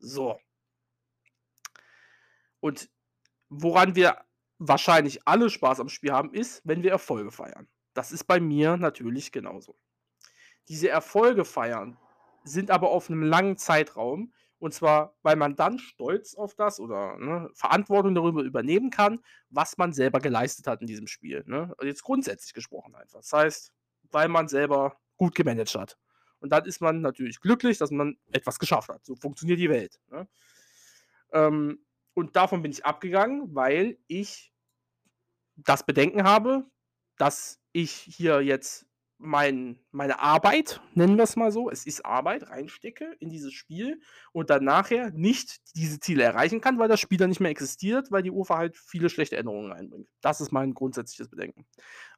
So. 0.00 0.40
Und 2.58 2.90
woran 3.48 3.94
wir 3.94 4.24
wahrscheinlich 4.58 5.20
alle 5.24 5.50
Spaß 5.50 5.78
am 5.78 5.88
Spiel 5.88 6.10
haben, 6.10 6.34
ist, 6.34 6.62
wenn 6.64 6.82
wir 6.82 6.90
Erfolge 6.90 7.30
feiern. 7.30 7.68
Das 7.92 8.10
ist 8.10 8.24
bei 8.24 8.40
mir 8.40 8.76
natürlich 8.76 9.30
genauso. 9.30 9.78
Diese 10.66 10.88
Erfolge 10.88 11.44
feiern 11.44 11.96
sind 12.42 12.72
aber 12.72 12.90
auf 12.90 13.08
einem 13.08 13.22
langen 13.22 13.56
Zeitraum 13.56 14.32
und 14.64 14.72
zwar, 14.72 15.14
weil 15.22 15.36
man 15.36 15.56
dann 15.56 15.78
stolz 15.78 16.34
auf 16.34 16.54
das 16.54 16.80
oder 16.80 17.18
ne, 17.18 17.50
Verantwortung 17.52 18.14
darüber 18.14 18.42
übernehmen 18.42 18.88
kann, 18.88 19.20
was 19.50 19.76
man 19.76 19.92
selber 19.92 20.20
geleistet 20.20 20.66
hat 20.66 20.80
in 20.80 20.86
diesem 20.86 21.06
Spiel. 21.06 21.44
Ne? 21.46 21.74
Also 21.76 21.86
jetzt 21.86 22.02
grundsätzlich 22.02 22.54
gesprochen 22.54 22.94
einfach. 22.94 23.20
Das 23.20 23.32
heißt, 23.34 23.74
weil 24.10 24.28
man 24.28 24.48
selber 24.48 24.96
gut 25.18 25.34
gemanagt 25.34 25.74
hat. 25.74 25.98
Und 26.38 26.48
dann 26.48 26.64
ist 26.64 26.80
man 26.80 27.02
natürlich 27.02 27.40
glücklich, 27.40 27.76
dass 27.76 27.90
man 27.90 28.16
etwas 28.32 28.58
geschafft 28.58 28.88
hat. 28.88 29.04
So 29.04 29.16
funktioniert 29.16 29.58
die 29.58 29.68
Welt. 29.68 30.00
Ne? 30.10 30.26
Ähm, 31.32 31.84
und 32.14 32.34
davon 32.34 32.62
bin 32.62 32.72
ich 32.72 32.86
abgegangen, 32.86 33.54
weil 33.54 33.98
ich 34.06 34.50
das 35.56 35.84
Bedenken 35.84 36.24
habe, 36.24 36.64
dass 37.18 37.60
ich 37.72 37.92
hier 37.92 38.40
jetzt 38.40 38.86
mein, 39.18 39.78
meine 39.90 40.18
Arbeit, 40.20 40.80
nennen 40.94 41.16
wir 41.16 41.24
es 41.24 41.36
mal 41.36 41.52
so, 41.52 41.70
es 41.70 41.86
ist 41.86 42.04
Arbeit, 42.04 42.50
reinstecke 42.50 43.16
in 43.20 43.30
dieses 43.30 43.52
Spiel 43.52 44.00
und 44.32 44.50
dann 44.50 44.64
nachher 44.64 45.10
nicht 45.10 45.60
diese 45.76 46.00
Ziele 46.00 46.24
erreichen 46.24 46.60
kann, 46.60 46.78
weil 46.78 46.88
das 46.88 47.00
Spiel 47.00 47.18
dann 47.18 47.30
nicht 47.30 47.40
mehr 47.40 47.50
existiert, 47.50 48.10
weil 48.10 48.22
die 48.22 48.30
UFA 48.30 48.58
halt 48.58 48.76
viele 48.76 49.08
schlechte 49.08 49.36
Änderungen 49.36 49.70
reinbringt. 49.70 50.08
Das 50.20 50.40
ist 50.40 50.52
mein 50.52 50.74
grundsätzliches 50.74 51.28
Bedenken. 51.28 51.66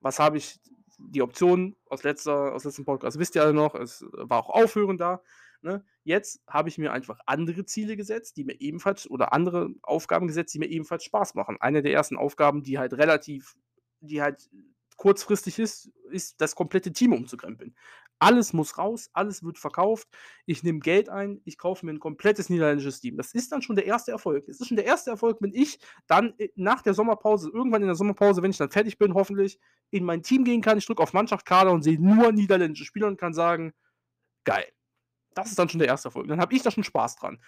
Was 0.00 0.19
habe 0.19 0.38
ich, 0.38 0.59
die 0.99 1.23
Option 1.23 1.76
aus, 1.91 2.03
letzter, 2.03 2.55
aus 2.55 2.65
letztem 2.65 2.87
Podcast, 2.87 3.19
wisst 3.19 3.35
ihr 3.35 3.43
alle 3.43 3.53
noch, 3.53 3.75
es 3.75 4.05
war 4.12 4.38
auch 4.38 4.50
Aufhören 4.50 4.97
da. 4.97 5.21
Ne? 5.61 5.85
Jetzt 6.05 6.41
habe 6.49 6.69
ich 6.69 6.79
mir 6.79 6.93
einfach 6.93 7.21
andere 7.26 7.65
Ziele 7.67 7.97
gesetzt, 7.97 8.37
die 8.37 8.45
mir 8.45 8.61
ebenfalls, 8.61 9.09
oder 9.11 9.33
andere 9.33 9.71
Aufgaben 9.83 10.26
gesetzt, 10.26 10.55
die 10.55 10.59
mir 10.59 10.69
ebenfalls 10.69 11.05
Spaß 11.05 11.35
machen. 11.35 11.59
Eine 11.61 11.83
der 11.83 11.93
ersten 11.93 12.17
Aufgaben, 12.17 12.62
die 12.62 12.79
halt 12.79 12.95
relativ, 12.95 13.57
die 14.00 14.23
halt 14.23 14.49
kurzfristig 14.97 15.59
ist, 15.59 15.91
ist 16.11 16.41
das 16.41 16.55
komplette 16.55 16.93
Team 16.93 17.12
umzukrempeln. 17.12 17.75
Alles 18.19 18.55
muss 18.55 18.79
raus, 18.79 19.11
alles 19.12 19.43
wird 19.43 19.59
verkauft. 19.59 20.09
Ich 20.47 20.62
nehme 20.62 20.79
Geld 20.81 21.11
ein, 21.11 21.43
ich 21.45 21.59
kaufe 21.59 21.85
mir 21.85 21.93
ein 21.93 22.00
komplettes 22.00 22.49
niederländisches 22.49 23.00
Team. 23.00 23.19
Das 23.19 23.35
ist 23.35 23.53
dann 23.53 23.61
schon 23.61 23.76
der 23.76 23.85
erste 23.85 24.11
Erfolg. 24.11 24.47
Das 24.47 24.59
ist 24.59 24.69
schon 24.69 24.79
der 24.79 24.87
erste 24.87 25.11
Erfolg, 25.11 25.37
wenn 25.41 25.53
ich 25.53 25.79
dann 26.07 26.33
äh, 26.38 26.49
nach 26.55 26.81
der 26.81 26.95
Sommerpause, 26.95 27.50
irgendwann 27.53 27.83
in 27.83 27.88
der 27.88 27.95
Sommerpause, 27.95 28.43
wenn 28.43 28.50
ich 28.50 28.57
dann 28.57 28.71
fertig 28.71 28.97
bin, 28.97 29.12
hoffentlich 29.12 29.61
in 29.91 30.05
mein 30.05 30.23
Team 30.23 30.45
gehen 30.45 30.62
kann. 30.62 30.79
Ich 30.79 30.87
drücke 30.87 31.03
auf 31.03 31.12
Mannschaftskader 31.12 31.73
und 31.73 31.83
sehe 31.83 32.00
nur 32.00 32.33
niederländische 32.33 32.87
Spieler 32.87 33.09
und 33.09 33.21
kann 33.21 33.35
sagen, 33.35 33.75
geil. 34.45 34.67
Das 35.35 35.50
ist 35.50 35.59
dann 35.59 35.69
schon 35.69 35.81
der 35.81 35.88
erste 35.88 36.09
Erfolg. 36.09 36.29
Dann 36.29 36.41
habe 36.41 36.55
ich 36.55 36.62
da 36.62 36.71
schon 36.71 36.85
Spaß 36.85 37.17
dran. 37.17 37.38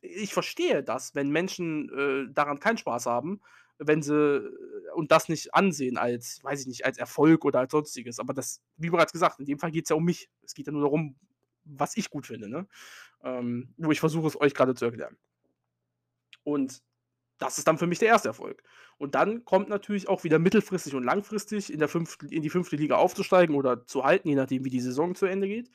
Ich 0.00 0.32
verstehe 0.32 0.84
das, 0.84 1.16
wenn 1.16 1.30
Menschen 1.30 1.88
äh, 1.90 2.32
daran 2.32 2.60
keinen 2.60 2.78
Spaß 2.78 3.06
haben, 3.06 3.40
wenn 3.86 4.02
sie 4.02 4.50
und 4.94 5.10
das 5.10 5.28
nicht 5.28 5.54
ansehen 5.54 5.96
als, 5.96 6.40
weiß 6.42 6.60
ich 6.60 6.66
nicht, 6.66 6.84
als 6.84 6.98
Erfolg 6.98 7.44
oder 7.44 7.60
als 7.60 7.72
Sonstiges. 7.72 8.18
Aber 8.18 8.34
das, 8.34 8.60
wie 8.76 8.90
bereits 8.90 9.12
gesagt, 9.12 9.40
in 9.40 9.46
dem 9.46 9.58
Fall 9.58 9.70
geht 9.70 9.84
es 9.84 9.90
ja 9.90 9.96
um 9.96 10.04
mich. 10.04 10.28
Es 10.42 10.54
geht 10.54 10.66
ja 10.66 10.72
nur 10.72 10.82
darum, 10.82 11.16
was 11.64 11.96
ich 11.96 12.10
gut 12.10 12.26
finde, 12.26 12.48
ne? 12.48 12.66
Ähm, 13.22 13.72
nur 13.76 13.92
ich 13.92 14.00
versuche 14.00 14.26
es 14.26 14.40
euch 14.40 14.54
gerade 14.54 14.74
zu 14.74 14.84
erklären. 14.84 15.16
Und 16.44 16.82
das 17.38 17.58
ist 17.58 17.66
dann 17.66 17.78
für 17.78 17.86
mich 17.86 17.98
der 17.98 18.08
erste 18.08 18.28
Erfolg. 18.28 18.62
Und 18.98 19.14
dann 19.14 19.44
kommt 19.44 19.68
natürlich 19.68 20.08
auch 20.08 20.24
wieder 20.24 20.38
mittelfristig 20.38 20.94
und 20.94 21.04
langfristig 21.04 21.72
in, 21.72 21.78
der 21.78 21.88
fünften, 21.88 22.28
in 22.28 22.42
die 22.42 22.50
fünfte 22.50 22.76
Liga 22.76 22.96
aufzusteigen 22.96 23.56
oder 23.56 23.84
zu 23.86 24.04
halten, 24.04 24.28
je 24.28 24.34
nachdem, 24.34 24.64
wie 24.64 24.70
die 24.70 24.80
Saison 24.80 25.14
zu 25.14 25.26
Ende 25.26 25.48
geht. 25.48 25.70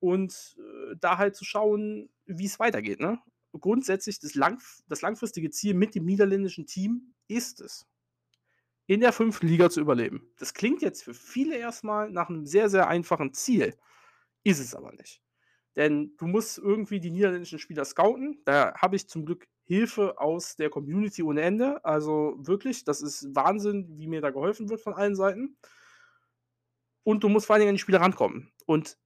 Und 0.00 0.56
äh, 0.58 0.96
da 1.00 1.18
halt 1.18 1.36
zu 1.36 1.44
schauen, 1.44 2.10
wie 2.26 2.46
es 2.46 2.58
weitergeht. 2.58 3.00
Ne? 3.00 3.18
Grundsätzlich 3.52 4.18
das, 4.18 4.34
lang, 4.34 4.60
das 4.88 5.02
langfristige 5.02 5.50
Ziel 5.50 5.74
mit 5.74 5.94
dem 5.94 6.04
niederländischen 6.04 6.66
Team 6.66 7.13
ist 7.28 7.60
es, 7.60 7.86
in 8.86 9.00
der 9.00 9.12
fünften 9.12 9.46
Liga 9.46 9.70
zu 9.70 9.80
überleben. 9.80 10.30
Das 10.38 10.54
klingt 10.54 10.82
jetzt 10.82 11.02
für 11.02 11.14
viele 11.14 11.56
erstmal 11.56 12.10
nach 12.10 12.28
einem 12.28 12.46
sehr, 12.46 12.68
sehr 12.68 12.88
einfachen 12.88 13.32
Ziel. 13.32 13.76
Ist 14.42 14.60
es 14.60 14.74
aber 14.74 14.92
nicht. 14.92 15.22
Denn 15.76 16.14
du 16.18 16.26
musst 16.26 16.58
irgendwie 16.58 17.00
die 17.00 17.10
niederländischen 17.10 17.58
Spieler 17.58 17.84
scouten. 17.84 18.42
Da 18.44 18.74
habe 18.76 18.96
ich 18.96 19.08
zum 19.08 19.24
Glück 19.24 19.48
Hilfe 19.64 20.20
aus 20.20 20.56
der 20.56 20.70
Community 20.70 21.22
ohne 21.22 21.40
Ende. 21.42 21.84
Also 21.84 22.36
wirklich, 22.38 22.84
das 22.84 23.00
ist 23.00 23.34
Wahnsinn, 23.34 23.88
wie 23.98 24.06
mir 24.06 24.20
da 24.20 24.30
geholfen 24.30 24.68
wird 24.68 24.82
von 24.82 24.94
allen 24.94 25.16
Seiten. 25.16 25.56
Und 27.02 27.24
du 27.24 27.28
musst 27.28 27.46
vor 27.46 27.54
allen 27.54 27.60
Dingen 27.60 27.70
an 27.70 27.76
die 27.76 27.80
Spieler 27.80 28.00
rankommen. 28.00 28.52
Und 28.66 28.98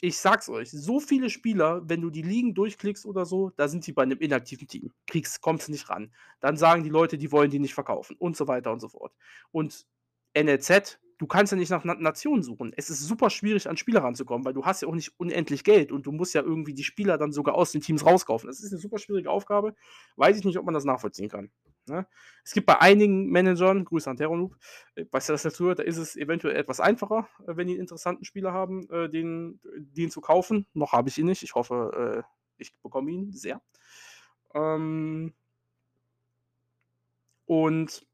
ich 0.00 0.18
sag's 0.18 0.48
euch, 0.48 0.70
so 0.70 1.00
viele 1.00 1.30
Spieler, 1.30 1.82
wenn 1.88 2.00
du 2.00 2.10
die 2.10 2.22
Ligen 2.22 2.54
durchklickst 2.54 3.06
oder 3.06 3.24
so, 3.24 3.50
da 3.56 3.68
sind 3.68 3.86
die 3.86 3.92
bei 3.92 4.02
einem 4.02 4.18
inaktiven 4.18 4.68
Team. 4.68 4.92
Kriegst, 5.06 5.40
kommst 5.40 5.68
nicht 5.68 5.88
ran. 5.90 6.12
Dann 6.40 6.56
sagen 6.56 6.82
die 6.84 6.90
Leute, 6.90 7.18
die 7.18 7.32
wollen 7.32 7.50
die 7.50 7.58
nicht 7.58 7.74
verkaufen 7.74 8.16
und 8.18 8.36
so 8.36 8.48
weiter 8.48 8.72
und 8.72 8.80
so 8.80 8.88
fort. 8.88 9.12
Und 9.50 9.86
NLZ 10.36 10.98
du 11.18 11.26
kannst 11.26 11.52
ja 11.52 11.58
nicht 11.58 11.70
nach 11.70 11.84
Na 11.84 11.94
Nationen 11.94 12.42
suchen. 12.42 12.72
Es 12.76 12.90
ist 12.90 13.00
super 13.00 13.28
schwierig, 13.28 13.68
an 13.68 13.76
Spieler 13.76 14.02
ranzukommen, 14.02 14.44
weil 14.44 14.54
du 14.54 14.64
hast 14.64 14.82
ja 14.82 14.88
auch 14.88 14.94
nicht 14.94 15.12
unendlich 15.18 15.64
Geld 15.64 15.92
und 15.92 16.06
du 16.06 16.12
musst 16.12 16.34
ja 16.34 16.42
irgendwie 16.42 16.74
die 16.74 16.84
Spieler 16.84 17.18
dann 17.18 17.32
sogar 17.32 17.54
aus 17.54 17.72
den 17.72 17.80
Teams 17.80 18.06
rauskaufen. 18.06 18.48
Das 18.48 18.60
ist 18.60 18.72
eine 18.72 18.80
super 18.80 18.98
schwierige 18.98 19.30
Aufgabe. 19.30 19.74
Weiß 20.16 20.38
ich 20.38 20.44
nicht, 20.44 20.58
ob 20.58 20.64
man 20.64 20.74
das 20.74 20.84
nachvollziehen 20.84 21.28
kann. 21.28 21.50
Ne? 21.88 22.06
Es 22.44 22.52
gibt 22.52 22.66
bei 22.66 22.80
einigen 22.80 23.30
Managern, 23.30 23.84
Grüße 23.84 24.08
an 24.08 24.16
Terranoob, 24.16 24.56
äh, 24.94 25.04
du, 25.04 25.08
das 25.10 25.58
hört, 25.58 25.78
da 25.78 25.82
ist 25.82 25.96
es 25.96 26.16
eventuell 26.16 26.56
etwas 26.56 26.80
einfacher, 26.80 27.28
äh, 27.46 27.56
wenn 27.56 27.66
die 27.66 27.74
einen 27.74 27.82
interessanten 27.82 28.24
Spieler 28.24 28.52
haben, 28.52 28.88
äh, 28.90 29.08
den, 29.08 29.60
den 29.76 30.10
zu 30.10 30.20
kaufen. 30.20 30.66
Noch 30.74 30.92
habe 30.92 31.08
ich 31.08 31.18
ihn 31.18 31.26
nicht. 31.26 31.42
Ich 31.42 31.54
hoffe, 31.54 32.24
ich 32.58 32.74
bekomme 32.82 33.10
ihn 33.10 33.32
sehr. 33.32 33.60
Ähm 34.54 35.34
und 37.46 38.06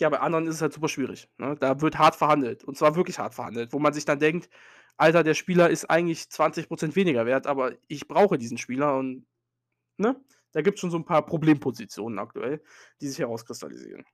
ja, 0.00 0.08
bei 0.08 0.20
anderen 0.20 0.46
ist 0.46 0.56
es 0.56 0.62
halt 0.62 0.72
super 0.72 0.88
schwierig. 0.88 1.28
Ne? 1.38 1.56
Da 1.58 1.80
wird 1.80 1.98
hart 1.98 2.16
verhandelt. 2.16 2.64
Und 2.64 2.76
zwar 2.76 2.94
wirklich 2.96 3.18
hart 3.18 3.34
verhandelt, 3.34 3.72
wo 3.72 3.78
man 3.78 3.92
sich 3.92 4.04
dann 4.04 4.20
denkt, 4.20 4.48
Alter, 4.96 5.22
der 5.22 5.34
Spieler 5.34 5.70
ist 5.70 5.90
eigentlich 5.90 6.22
20% 6.22 6.96
weniger 6.96 7.26
wert, 7.26 7.46
aber 7.46 7.72
ich 7.86 8.08
brauche 8.08 8.38
diesen 8.38 8.58
Spieler 8.58 8.96
und 8.96 9.26
ne? 9.96 10.16
Da 10.52 10.62
gibt 10.62 10.76
es 10.76 10.80
schon 10.80 10.90
so 10.90 10.96
ein 10.96 11.04
paar 11.04 11.24
Problempositionen 11.24 12.18
aktuell, 12.18 12.62
die 13.00 13.08
sich 13.08 13.18
herauskristallisieren. 13.18 14.04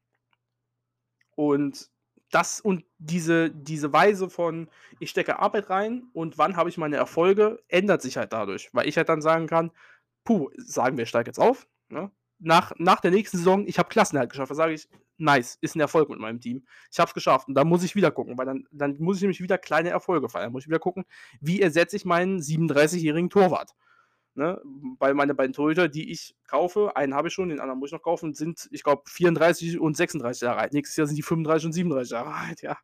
Und 1.37 1.91
das 2.31 2.61
und 2.61 2.85
diese, 2.99 3.51
diese 3.51 3.93
Weise 3.93 4.29
von, 4.29 4.69
ich 4.99 5.11
stecke 5.11 5.39
Arbeit 5.39 5.71
rein 5.71 6.09
und 6.13 6.37
wann 6.39 6.57
habe 6.57 6.69
ich 6.69 6.79
meine 6.79 6.97
Erfolge, 6.97 7.63
ändert 7.69 8.03
sich 8.03 8.17
halt 8.17 8.33
dadurch. 8.33 8.71
Weil 8.73 8.89
ich 8.89 8.97
halt 8.97 9.09
dann 9.09 9.23
sagen 9.23 9.47
kann, 9.47 9.71
puh, 10.25 10.51
sagen 10.57 10.97
wir, 10.97 11.05
ich 11.05 11.09
steige 11.09 11.29
jetzt 11.29 11.39
auf. 11.39 11.69
Ne? 11.89 12.11
Nach, 12.39 12.73
nach 12.79 13.01
der 13.01 13.13
nächsten 13.13 13.39
Saison, 13.39 13.67
ich 13.67 13.79
habe 13.79 13.89
Klassenhalt 13.89 14.31
geschafft. 14.31 14.51
Da 14.51 14.57
sage 14.57 14.75
ich, 14.75 14.89
nice, 15.17 15.59
ist 15.61 15.77
ein 15.77 15.81
Erfolg 15.81 16.09
mit 16.09 16.19
meinem 16.19 16.41
Team. 16.41 16.67
Ich 16.91 16.99
habe 16.99 17.09
es 17.09 17.15
geschafft 17.15 17.49
und 17.49 17.55
dann 17.55 17.69
muss 17.69 17.85
ich 17.85 17.95
wieder 17.95 18.11
gucken, 18.11 18.37
weil 18.37 18.47
dann, 18.47 18.67
dann 18.73 18.97
muss 18.99 19.17
ich 19.17 19.23
nämlich 19.23 19.41
wieder 19.41 19.59
kleine 19.59 19.91
Erfolge 19.91 20.29
feiern. 20.29 20.53
Muss 20.53 20.65
ich 20.65 20.69
wieder 20.69 20.81
gucken, 20.81 21.05
wie 21.41 21.63
ersetze 21.63 21.97
ich 21.97 22.05
meinen 22.05 22.41
37-jährigen 22.41 23.31
Torwart. 23.31 23.75
Ne? 24.37 24.61
Weil 24.99 25.15
meine 25.15 25.33
beiden 25.33 25.53
Torhüter, 25.53 25.87
die 25.87 26.11
ich 26.11 26.35
kaufe, 26.49 26.97
einen 26.97 27.15
habe 27.15 27.29
ich 27.29 27.35
schon, 27.35 27.51
den 27.51 27.61
anderen 27.61 27.79
muss 27.79 27.91
ich 27.91 27.93
noch 27.93 28.03
kaufen, 28.03 28.35
sind, 28.35 28.69
ich 28.73 28.83
glaube, 28.83 29.03
34 29.07 29.79
und 29.79 29.97
36 29.97 30.43
Jahre 30.43 30.59
alt. 30.59 30.73
Nächstes 30.73 30.97
Jahr 30.97 31.07
sind 31.07 31.17
die 31.17 31.23
35 31.23 31.67
und 31.67 31.73
37 31.73 32.11
Jahre 32.11 32.35
alt, 32.35 32.63
ja. 32.63 32.77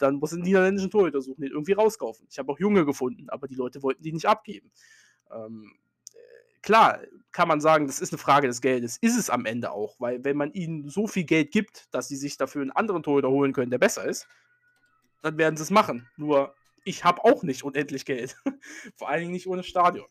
Dann 0.00 0.16
muss 0.16 0.32
ich 0.32 0.38
einen 0.38 0.44
niederländischen 0.44 0.90
Torhüter 0.90 1.20
suchen, 1.20 1.42
den 1.42 1.52
irgendwie 1.52 1.72
rauskaufen. 1.72 2.26
Ich 2.28 2.38
habe 2.38 2.50
auch 2.50 2.58
Junge 2.58 2.84
gefunden, 2.84 3.30
aber 3.30 3.46
die 3.46 3.54
Leute 3.54 3.82
wollten 3.84 4.02
die 4.02 4.12
nicht 4.12 4.26
abgeben. 4.26 4.72
Ähm, 5.30 5.72
klar 6.62 7.00
kann 7.30 7.46
man 7.46 7.60
sagen, 7.60 7.86
das 7.86 8.00
ist 8.00 8.12
eine 8.12 8.18
Frage 8.18 8.48
des 8.48 8.60
Geldes. 8.60 8.98
Ist 9.00 9.16
es 9.16 9.30
am 9.30 9.46
Ende 9.46 9.70
auch, 9.70 10.00
weil 10.00 10.24
wenn 10.24 10.36
man 10.36 10.52
ihnen 10.52 10.88
so 10.88 11.06
viel 11.06 11.24
Geld 11.24 11.52
gibt, 11.52 11.94
dass 11.94 12.08
sie 12.08 12.16
sich 12.16 12.36
dafür 12.36 12.62
einen 12.62 12.72
anderen 12.72 13.04
Torhüter 13.04 13.30
holen 13.30 13.52
können, 13.52 13.70
der 13.70 13.78
besser 13.78 14.04
ist, 14.04 14.26
dann 15.22 15.38
werden 15.38 15.56
sie 15.56 15.62
es 15.62 15.70
machen. 15.70 16.08
Nur 16.16 16.54
ich 16.84 17.04
habe 17.04 17.24
auch 17.24 17.44
nicht 17.44 17.62
unendlich 17.62 18.04
Geld. 18.04 18.36
Vor 18.96 19.08
allen 19.08 19.20
Dingen 19.20 19.32
nicht 19.32 19.46
ohne 19.46 19.62
Stadion. 19.62 20.08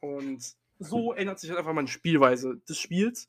Und 0.00 0.54
so 0.78 1.12
ändert 1.12 1.38
sich 1.38 1.50
halt 1.50 1.58
einfach 1.58 1.72
meine 1.72 1.88
Spielweise 1.88 2.58
des 2.68 2.78
Spiels, 2.78 3.26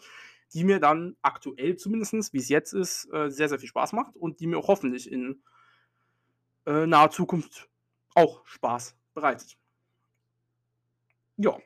die 0.53 0.63
mir 0.63 0.79
dann 0.79 1.15
aktuell 1.21 1.75
zumindest, 1.75 2.33
wie 2.33 2.37
es 2.37 2.49
jetzt 2.49 2.73
ist, 2.73 3.11
äh, 3.11 3.29
sehr, 3.29 3.49
sehr 3.49 3.59
viel 3.59 3.69
Spaß 3.69 3.93
macht 3.93 4.15
und 4.15 4.39
die 4.39 4.47
mir 4.47 4.57
auch 4.57 4.67
hoffentlich 4.67 5.11
in 5.11 5.41
äh, 6.65 6.85
naher 6.85 7.11
Zukunft 7.11 7.69
auch 8.15 8.45
Spaß 8.45 8.95
bereitet. 9.13 9.57
Ja. 11.37 11.57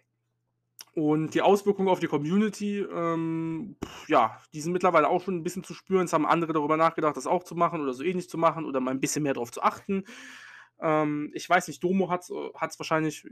Und 0.94 1.34
die 1.34 1.42
Auswirkungen 1.42 1.88
auf 1.88 2.02
die 2.02 2.08
Community, 2.08 2.80
ähm, 2.80 3.78
pf, 3.84 4.10
ja, 4.10 4.42
die 4.54 4.60
sind 4.60 4.74
mittlerweile 4.74 5.08
auch 5.08 5.24
schon 5.24 5.38
ein 5.38 5.44
bisschen 5.44 5.64
zu 5.64 5.74
spüren. 5.74 6.06
Es 6.06 6.12
haben 6.12 6.26
andere 6.26 6.52
darüber 6.52 6.76
nachgedacht, 6.76 7.16
das 7.16 7.28
auch 7.28 7.46
zu 7.46 7.56
machen 7.56 7.80
oder 7.80 7.94
so 7.94 8.04
ähnlich 8.04 8.30
zu 8.30 8.38
machen 8.38 8.66
oder 8.66 8.82
mal 8.82 8.92
ein 8.92 9.00
bisschen 9.00 9.24
mehr 9.24 9.34
darauf 9.34 9.52
zu 9.52 9.62
achten. 9.64 10.04
Ähm, 10.82 11.32
ich 11.34 11.50
weiß 11.50 11.68
nicht, 11.68 11.84
Domo 11.84 12.10
hat 12.10 12.22
es 12.22 12.80
wahrscheinlich, 12.80 13.26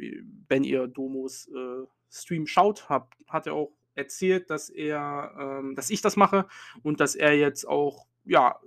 wenn 0.47 0.63
ihr 0.63 0.87
Domos 0.87 1.47
äh, 1.47 1.85
Stream 2.11 2.47
schaut, 2.47 2.89
hab, 2.89 3.15
hat 3.27 3.47
er 3.47 3.53
auch 3.53 3.71
erzählt, 3.95 4.49
dass 4.49 4.69
er, 4.69 5.33
ähm, 5.39 5.75
dass 5.75 5.89
ich 5.89 6.01
das 6.01 6.15
mache 6.15 6.47
und 6.83 6.99
dass 6.99 7.15
er 7.15 7.37
jetzt 7.37 7.67
auch, 7.67 8.07
ja, 8.23 8.59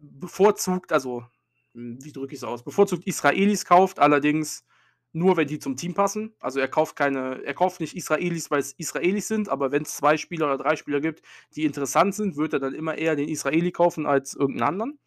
bevorzugt, 0.00 0.92
also, 0.92 1.24
wie 1.72 2.12
drücke 2.12 2.34
ich 2.34 2.40
es 2.40 2.44
aus, 2.44 2.64
bevorzugt 2.64 3.06
Israelis 3.06 3.64
kauft, 3.64 3.98
allerdings 3.98 4.66
nur 5.12 5.36
wenn 5.38 5.48
die 5.48 5.58
zum 5.58 5.76
Team 5.76 5.94
passen. 5.94 6.34
Also 6.40 6.60
er 6.60 6.68
kauft 6.68 6.94
keine, 6.94 7.42
er 7.42 7.54
kauft 7.54 7.80
nicht 7.80 7.96
Israelis, 7.96 8.50
weil 8.50 8.60
es 8.60 8.72
Israelis 8.74 9.28
sind, 9.28 9.48
aber 9.48 9.72
wenn 9.72 9.82
es 9.82 9.96
zwei 9.96 10.18
Spieler 10.18 10.46
oder 10.46 10.58
drei 10.62 10.76
Spieler 10.76 11.00
gibt, 11.00 11.22
die 11.54 11.64
interessant 11.64 12.14
sind, 12.14 12.36
wird 12.36 12.52
er 12.52 12.58
dann 12.58 12.74
immer 12.74 12.98
eher 12.98 13.16
den 13.16 13.28
Israeli 13.28 13.72
kaufen 13.72 14.04
als 14.04 14.34
irgendeinen 14.34 14.68
anderen. 14.68 14.98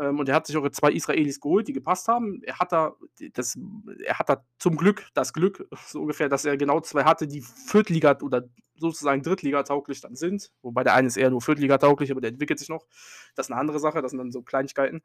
Ähm, 0.00 0.18
und 0.18 0.28
er 0.28 0.34
hat 0.34 0.46
sich 0.46 0.56
auch 0.56 0.68
zwei 0.70 0.92
Israelis 0.92 1.40
geholt, 1.40 1.68
die 1.68 1.74
gepasst 1.74 2.08
haben. 2.08 2.42
Er 2.42 2.58
hat 2.58 2.72
da 2.72 2.94
das, 3.34 3.58
er 4.02 4.18
hat 4.18 4.30
da 4.30 4.44
zum 4.58 4.76
Glück 4.76 5.06
das 5.12 5.32
Glück, 5.34 5.68
so 5.86 6.00
ungefähr, 6.00 6.28
dass 6.28 6.46
er 6.46 6.56
genau 6.56 6.80
zwei 6.80 7.04
hatte, 7.04 7.28
die 7.28 7.42
Viertliga 7.42 8.18
oder 8.22 8.48
sozusagen 8.76 9.22
Drittliga 9.22 9.62
tauglich 9.62 10.00
dann 10.00 10.16
sind. 10.16 10.52
Wobei 10.62 10.84
der 10.84 10.94
eine 10.94 11.06
ist 11.06 11.18
eher 11.18 11.28
nur 11.28 11.42
Viertliga 11.42 11.76
tauglich, 11.76 12.10
aber 12.10 12.22
der 12.22 12.30
entwickelt 12.30 12.58
sich 12.58 12.70
noch. 12.70 12.86
Das 13.34 13.46
ist 13.46 13.52
eine 13.52 13.60
andere 13.60 13.78
Sache, 13.78 14.00
das 14.00 14.12
sind 14.12 14.18
dann 14.18 14.32
so 14.32 14.42
Kleinigkeiten. 14.42 15.02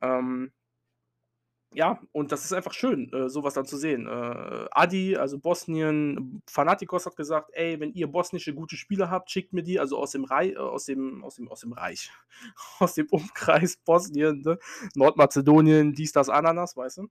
Ähm, 0.00 0.52
ja, 1.74 2.00
und 2.12 2.32
das 2.32 2.44
ist 2.44 2.52
einfach 2.52 2.72
schön, 2.74 3.12
äh, 3.12 3.28
so 3.30 3.42
dann 3.42 3.64
zu 3.66 3.76
sehen. 3.78 4.06
Äh, 4.06 4.66
Adi, 4.72 5.16
also 5.16 5.38
Bosnien, 5.38 6.42
Fanatikos 6.48 7.06
hat 7.06 7.16
gesagt: 7.16 7.50
„Ey, 7.54 7.80
wenn 7.80 7.92
ihr 7.94 8.06
bosnische 8.08 8.54
gute 8.54 8.76
Spieler 8.76 9.10
habt, 9.10 9.30
schickt 9.30 9.52
mir 9.52 9.62
die“, 9.62 9.80
also 9.80 9.98
aus 9.98 10.10
dem 10.12 10.24
Rei 10.24 10.50
äh, 10.50 10.56
aus 10.56 10.84
dem 10.86 11.24
aus 11.24 11.36
dem 11.36 11.48
aus 11.48 11.60
dem 11.60 11.72
Reich, 11.72 12.10
aus 12.78 12.94
dem 12.94 13.06
Umkreis 13.10 13.76
Bosnien, 13.78 14.42
ne? 14.42 14.58
Nordmazedonien, 14.94 15.94
dies, 15.94 16.12
das, 16.12 16.28
Ananas, 16.28 16.76
weißt 16.76 16.98
du? 16.98 17.08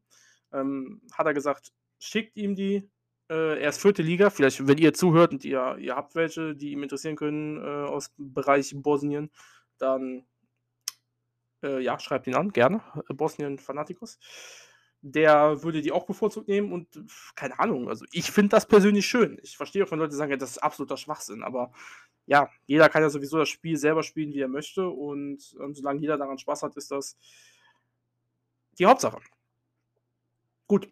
Ähm, 0.53 1.01
hat 1.13 1.25
er 1.25 1.33
gesagt: 1.33 1.71
„Schickt 1.99 2.37
ihm 2.37 2.55
die.“ 2.55 2.89
Äh, 3.29 3.61
er 3.61 3.69
ist 3.69 3.81
vierte 3.81 4.01
Liga. 4.03 4.29
Vielleicht, 4.29 4.67
wenn 4.67 4.77
ihr 4.77 4.93
zuhört 4.93 5.31
und 5.33 5.45
ihr 5.45 5.77
ihr 5.79 5.95
habt 5.95 6.15
welche, 6.15 6.55
die 6.55 6.71
ihm 6.71 6.83
interessieren 6.83 7.15
können, 7.15 7.57
äh, 7.57 7.61
aus 7.89 8.13
dem 8.15 8.33
Bereich 8.33 8.73
Bosnien, 8.75 9.31
dann 9.79 10.25
äh, 11.63 11.79
ja, 11.81 11.99
schreibt 11.99 12.27
ihn 12.27 12.35
an, 12.35 12.51
gerne. 12.51 12.81
Äh, 13.09 13.13
Bosnien 13.13 13.59
Fanaticos. 13.59 14.19
Der 15.03 15.63
würde 15.63 15.81
die 15.81 15.91
auch 15.91 16.05
bevorzugt 16.05 16.47
nehmen 16.47 16.71
und 16.71 16.87
keine 17.35 17.57
Ahnung, 17.59 17.89
also 17.89 18.05
ich 18.11 18.31
finde 18.31 18.49
das 18.49 18.67
persönlich 18.67 19.07
schön. 19.07 19.39
Ich 19.41 19.57
verstehe 19.57 19.83
auch, 19.83 19.89
wenn 19.89 19.97
Leute 19.97 20.15
sagen, 20.15 20.29
ja, 20.29 20.37
das 20.37 20.51
ist 20.51 20.57
absoluter 20.59 20.95
Schwachsinn, 20.95 21.41
aber 21.41 21.71
ja, 22.27 22.49
jeder 22.67 22.87
kann 22.87 23.01
ja 23.01 23.09
sowieso 23.09 23.39
das 23.39 23.49
Spiel 23.49 23.77
selber 23.77 24.03
spielen, 24.03 24.31
wie 24.31 24.41
er 24.41 24.47
möchte 24.47 24.87
und 24.87 25.55
ähm, 25.59 25.73
solange 25.73 25.99
jeder 26.01 26.17
daran 26.17 26.37
Spaß 26.37 26.61
hat, 26.61 26.75
ist 26.77 26.91
das 26.91 27.17
die 28.77 28.85
Hauptsache. 28.85 29.19
Gut. 30.67 30.87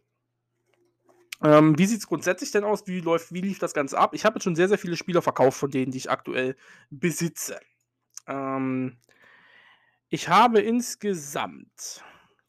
Ähm, 1.42 1.78
wie 1.78 1.86
sieht 1.86 2.00
es 2.00 2.08
grundsätzlich 2.08 2.52
denn 2.52 2.64
aus? 2.64 2.86
Wie, 2.88 3.00
läuft, 3.00 3.32
wie 3.32 3.42
lief 3.42 3.60
das 3.60 3.74
Ganze 3.74 3.98
ab? 3.98 4.14
Ich 4.14 4.26
habe 4.26 4.36
jetzt 4.36 4.44
schon 4.44 4.56
sehr, 4.56 4.68
sehr 4.68 4.78
viele 4.78 4.98
Spieler 4.98 5.22
verkauft 5.22 5.58
von 5.58 5.72
denen, 5.72 5.92
die 5.92 6.00
ich 6.00 6.12
aktuell 6.12 6.58
besitze. 6.90 7.60
Ähm, 8.28 8.98
ich 10.10 10.30
habe 10.30 10.62
insgesamt 10.62 12.04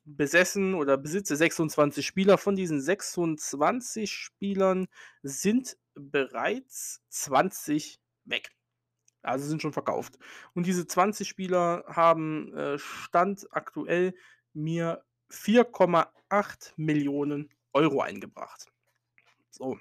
besessen 0.05 0.75
oder 0.75 0.97
besitze 0.97 1.37
26 1.37 2.07
Spieler. 2.07 2.39
Von 2.39 2.57
diesen 2.57 2.81
26 2.81 4.11
Spielern 4.13 4.89
sind 5.23 5.77
bereits 5.95 7.03
20 7.11 8.01
weg. 8.25 8.51
Also 9.23 9.47
sind 9.47 9.63
schon 9.63 9.73
verkauft. 9.75 10.19
Und 10.55 10.67
diese 10.67 10.87
20 10.87 11.29
Spieler 11.29 11.85
haben, 11.89 12.55
äh, 12.55 12.79
Stand 12.79 13.47
aktuell 13.53 14.15
mir 14.55 15.05
4,8 15.31 16.75
eingebracht. 18.01 18.67
So. 19.51 19.79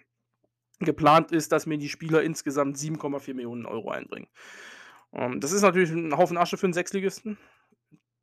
Geplant 0.80 1.32
ist, 1.32 1.52
dass 1.52 1.66
mir 1.68 1.78
die 1.78 1.90
Spieler 1.90 2.24
insgesamt 2.24 2.78
7,4 2.78 3.36
einbringen. 3.92 4.28
Ähm, 5.14 5.40
das 5.42 5.52
ist 5.54 5.62
natürlich 5.64 5.92
ein 5.92 6.18
Haufen 6.18 6.38
Asche 6.38 6.58
für 6.58 6.68
'n 6.68 6.74
Sechsligisten. 6.74 7.38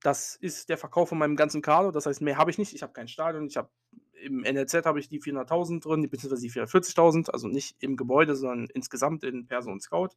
Das 0.06 0.36
ist 0.36 0.68
der 0.68 0.78
Verkauf 0.78 1.08
von 1.08 1.18
meinem 1.18 1.34
ganzen 1.34 1.62
Kader. 1.62 1.90
Das 1.90 2.06
heißt, 2.06 2.20
mehr 2.20 2.38
habe 2.38 2.48
ich 2.52 2.58
nicht. 2.58 2.72
Ich 2.72 2.84
habe 2.84 2.92
kein 2.92 3.08
Stadion. 3.08 3.48
Ich 3.48 3.56
habe 3.56 3.70
im 4.22 4.42
NLZ 4.42 4.86
habe 4.86 5.00
ich 5.00 5.08
die 5.08 5.20
400.000 5.20 5.82
drin, 5.82 6.08
beziehungsweise 6.08 6.42
die 6.42 6.52
440.000, 6.52 7.30
also 7.30 7.48
nicht 7.48 7.76
im 7.80 7.96
Gebäude, 7.96 8.36
sondern 8.36 8.68
insgesamt 8.72 9.24
in 9.24 9.48
Perso 9.48 9.68
und 9.68 9.82
Scout. 9.82 10.10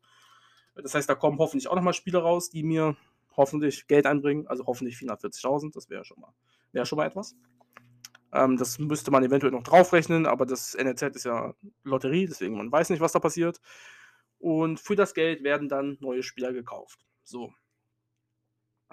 Das 0.76 0.94
heißt, 0.94 1.10
da 1.10 1.16
kommen 1.16 1.40
hoffentlich 1.40 1.70
auch 1.70 1.76
noch 1.76 1.82
mal 1.82 1.94
Spieler 1.94 2.20
raus, 2.20 2.52
die 2.52 2.62
mir 2.62 2.98
hoffentlich 3.36 3.88
Geld 3.88 4.06
einbringen, 4.06 4.46
also 4.46 4.68
hoffentlich 4.68 4.96
440.000, 4.98 5.74
das 5.74 5.90
wäre 5.90 6.06
schon 6.06 6.20
mal 6.20 6.36
wäre 6.72 6.86
schon 6.86 6.98
mal 6.98 7.08
etwas. 7.08 7.36
Ähm, 8.32 8.58
das 8.58 8.78
müsste 8.78 9.10
man 9.10 9.24
eventuell 9.24 9.52
noch 9.52 9.64
draufrechnen, 9.64 10.28
aber 10.28 10.46
das 10.46 10.78
NLZ 10.78 11.16
ist 11.16 11.26
ja 11.26 11.56
Lotterie, 11.84 12.28
deswegen 12.28 12.56
man 12.56 12.72
weiß 12.72 12.92
nicht, 12.92 13.00
was 13.00 13.14
da 13.14 13.20
passiert. 13.20 13.60
Und 14.38 14.80
für 14.80 14.96
das 14.96 15.16
Geld 15.16 15.44
werden 15.44 15.68
dann 15.68 15.98
neue 16.00 16.22
Spieler 16.22 16.54
gekauft. 16.54 17.08
So. 17.24 17.52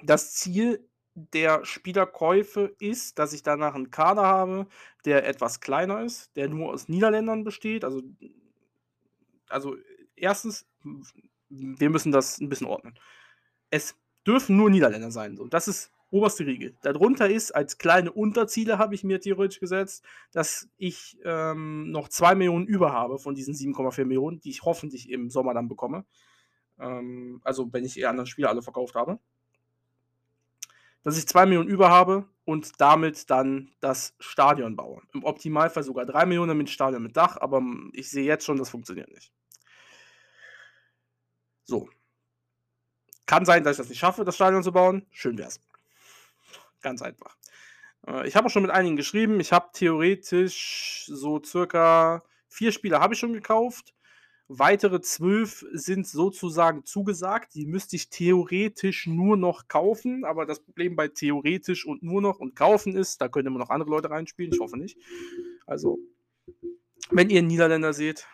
Das 0.02 0.34
Ziel 0.34 0.86
der 1.14 1.64
Spielerkäufe 1.64 2.74
ist, 2.78 3.18
dass 3.18 3.32
ich 3.32 3.42
danach 3.42 3.74
einen 3.74 3.90
Kader 3.90 4.22
habe, 4.22 4.66
der 5.06 5.26
etwas 5.26 5.60
kleiner 5.60 6.02
ist, 6.02 6.36
der 6.36 6.48
nur 6.48 6.72
aus 6.72 6.88
Niederländern 6.88 7.42
besteht. 7.42 7.84
Also, 7.84 8.02
also 9.48 9.76
erstens, 10.14 10.66
wir 11.48 11.90
müssen 11.90 12.12
das 12.12 12.38
ein 12.38 12.50
bisschen 12.50 12.66
ordnen. 12.66 12.98
Es 13.70 13.96
dürfen 14.26 14.56
nur 14.56 14.68
Niederländer 14.68 15.10
sein. 15.10 15.36
So. 15.36 15.46
Das 15.46 15.68
ist 15.68 15.90
oberste 16.10 16.46
Regel. 16.46 16.76
Darunter 16.82 17.28
ist, 17.28 17.52
als 17.52 17.78
kleine 17.78 18.12
Unterziele 18.12 18.78
habe 18.78 18.94
ich 18.94 19.02
mir 19.02 19.20
theoretisch 19.20 19.60
gesetzt, 19.60 20.04
dass 20.32 20.68
ich 20.76 21.18
ähm, 21.24 21.90
noch 21.90 22.08
2 22.08 22.34
Millionen 22.34 22.66
über 22.66 22.92
habe 22.92 23.18
von 23.18 23.34
diesen 23.34 23.54
7,4 23.54 24.04
Millionen, 24.04 24.40
die 24.40 24.50
ich 24.50 24.62
hoffentlich 24.62 25.10
im 25.10 25.30
Sommer 25.30 25.54
dann 25.54 25.68
bekomme. 25.68 26.04
Ähm, 26.78 27.40
also 27.42 27.72
wenn 27.72 27.84
ich 27.84 27.94
die 27.94 28.06
anderen 28.06 28.26
Spiele 28.26 28.48
alle 28.48 28.62
verkauft 28.62 28.94
habe. 28.94 29.18
Dass 31.06 31.16
ich 31.16 31.28
2 31.28 31.46
Millionen 31.46 31.68
über 31.68 31.88
habe 31.88 32.28
und 32.44 32.80
damit 32.80 33.30
dann 33.30 33.70
das 33.78 34.16
Stadion 34.18 34.74
baue. 34.74 35.02
Im 35.14 35.22
Optimalfall 35.22 35.84
sogar 35.84 36.04
3 36.04 36.26
Millionen 36.26 36.58
mit 36.58 36.68
Stadion 36.68 37.00
mit 37.00 37.16
Dach, 37.16 37.36
aber 37.36 37.62
ich 37.92 38.10
sehe 38.10 38.24
jetzt 38.24 38.44
schon, 38.44 38.56
das 38.56 38.70
funktioniert 38.70 39.08
nicht. 39.12 39.32
So. 41.62 41.88
Kann 43.24 43.44
sein, 43.44 43.62
dass 43.62 43.74
ich 43.74 43.78
das 43.78 43.88
nicht 43.88 44.00
schaffe, 44.00 44.24
das 44.24 44.34
Stadion 44.34 44.64
zu 44.64 44.72
bauen. 44.72 45.06
Schön 45.12 45.38
wär's. 45.38 45.60
Ganz 46.82 47.02
einfach. 47.02 47.36
Äh, 48.08 48.26
ich 48.26 48.34
habe 48.34 48.48
auch 48.48 48.50
schon 48.50 48.62
mit 48.62 48.72
einigen 48.72 48.96
geschrieben. 48.96 49.38
Ich 49.38 49.52
habe 49.52 49.70
theoretisch 49.74 51.04
so 51.06 51.40
circa 51.40 52.24
vier 52.48 52.72
Spiele 52.72 52.98
habe 52.98 53.14
ich 53.14 53.20
schon 53.20 53.32
gekauft. 53.32 53.94
Weitere 54.48 55.00
zwölf 55.00 55.64
sind 55.72 56.06
sozusagen 56.06 56.84
zugesagt. 56.84 57.54
Die 57.54 57.66
müsste 57.66 57.96
ich 57.96 58.10
theoretisch 58.10 59.06
nur 59.06 59.36
noch 59.36 59.68
kaufen. 59.68 60.24
Aber 60.24 60.46
das 60.46 60.60
Problem 60.60 60.96
bei 60.96 61.08
theoretisch 61.08 61.86
und 61.86 62.02
nur 62.02 62.22
noch 62.22 62.38
und 62.38 62.54
kaufen 62.54 62.96
ist, 62.96 63.20
da 63.20 63.28
können 63.28 63.48
immer 63.48 63.58
noch 63.58 63.70
andere 63.70 63.90
Leute 63.90 64.10
reinspielen. 64.10 64.52
Ich 64.52 64.60
hoffe 64.60 64.76
nicht. 64.76 64.98
Also, 65.66 65.98
wenn 67.10 67.30
ihr 67.30 67.38
einen 67.38 67.48
Niederländer 67.48 67.92
seht, 67.92 68.26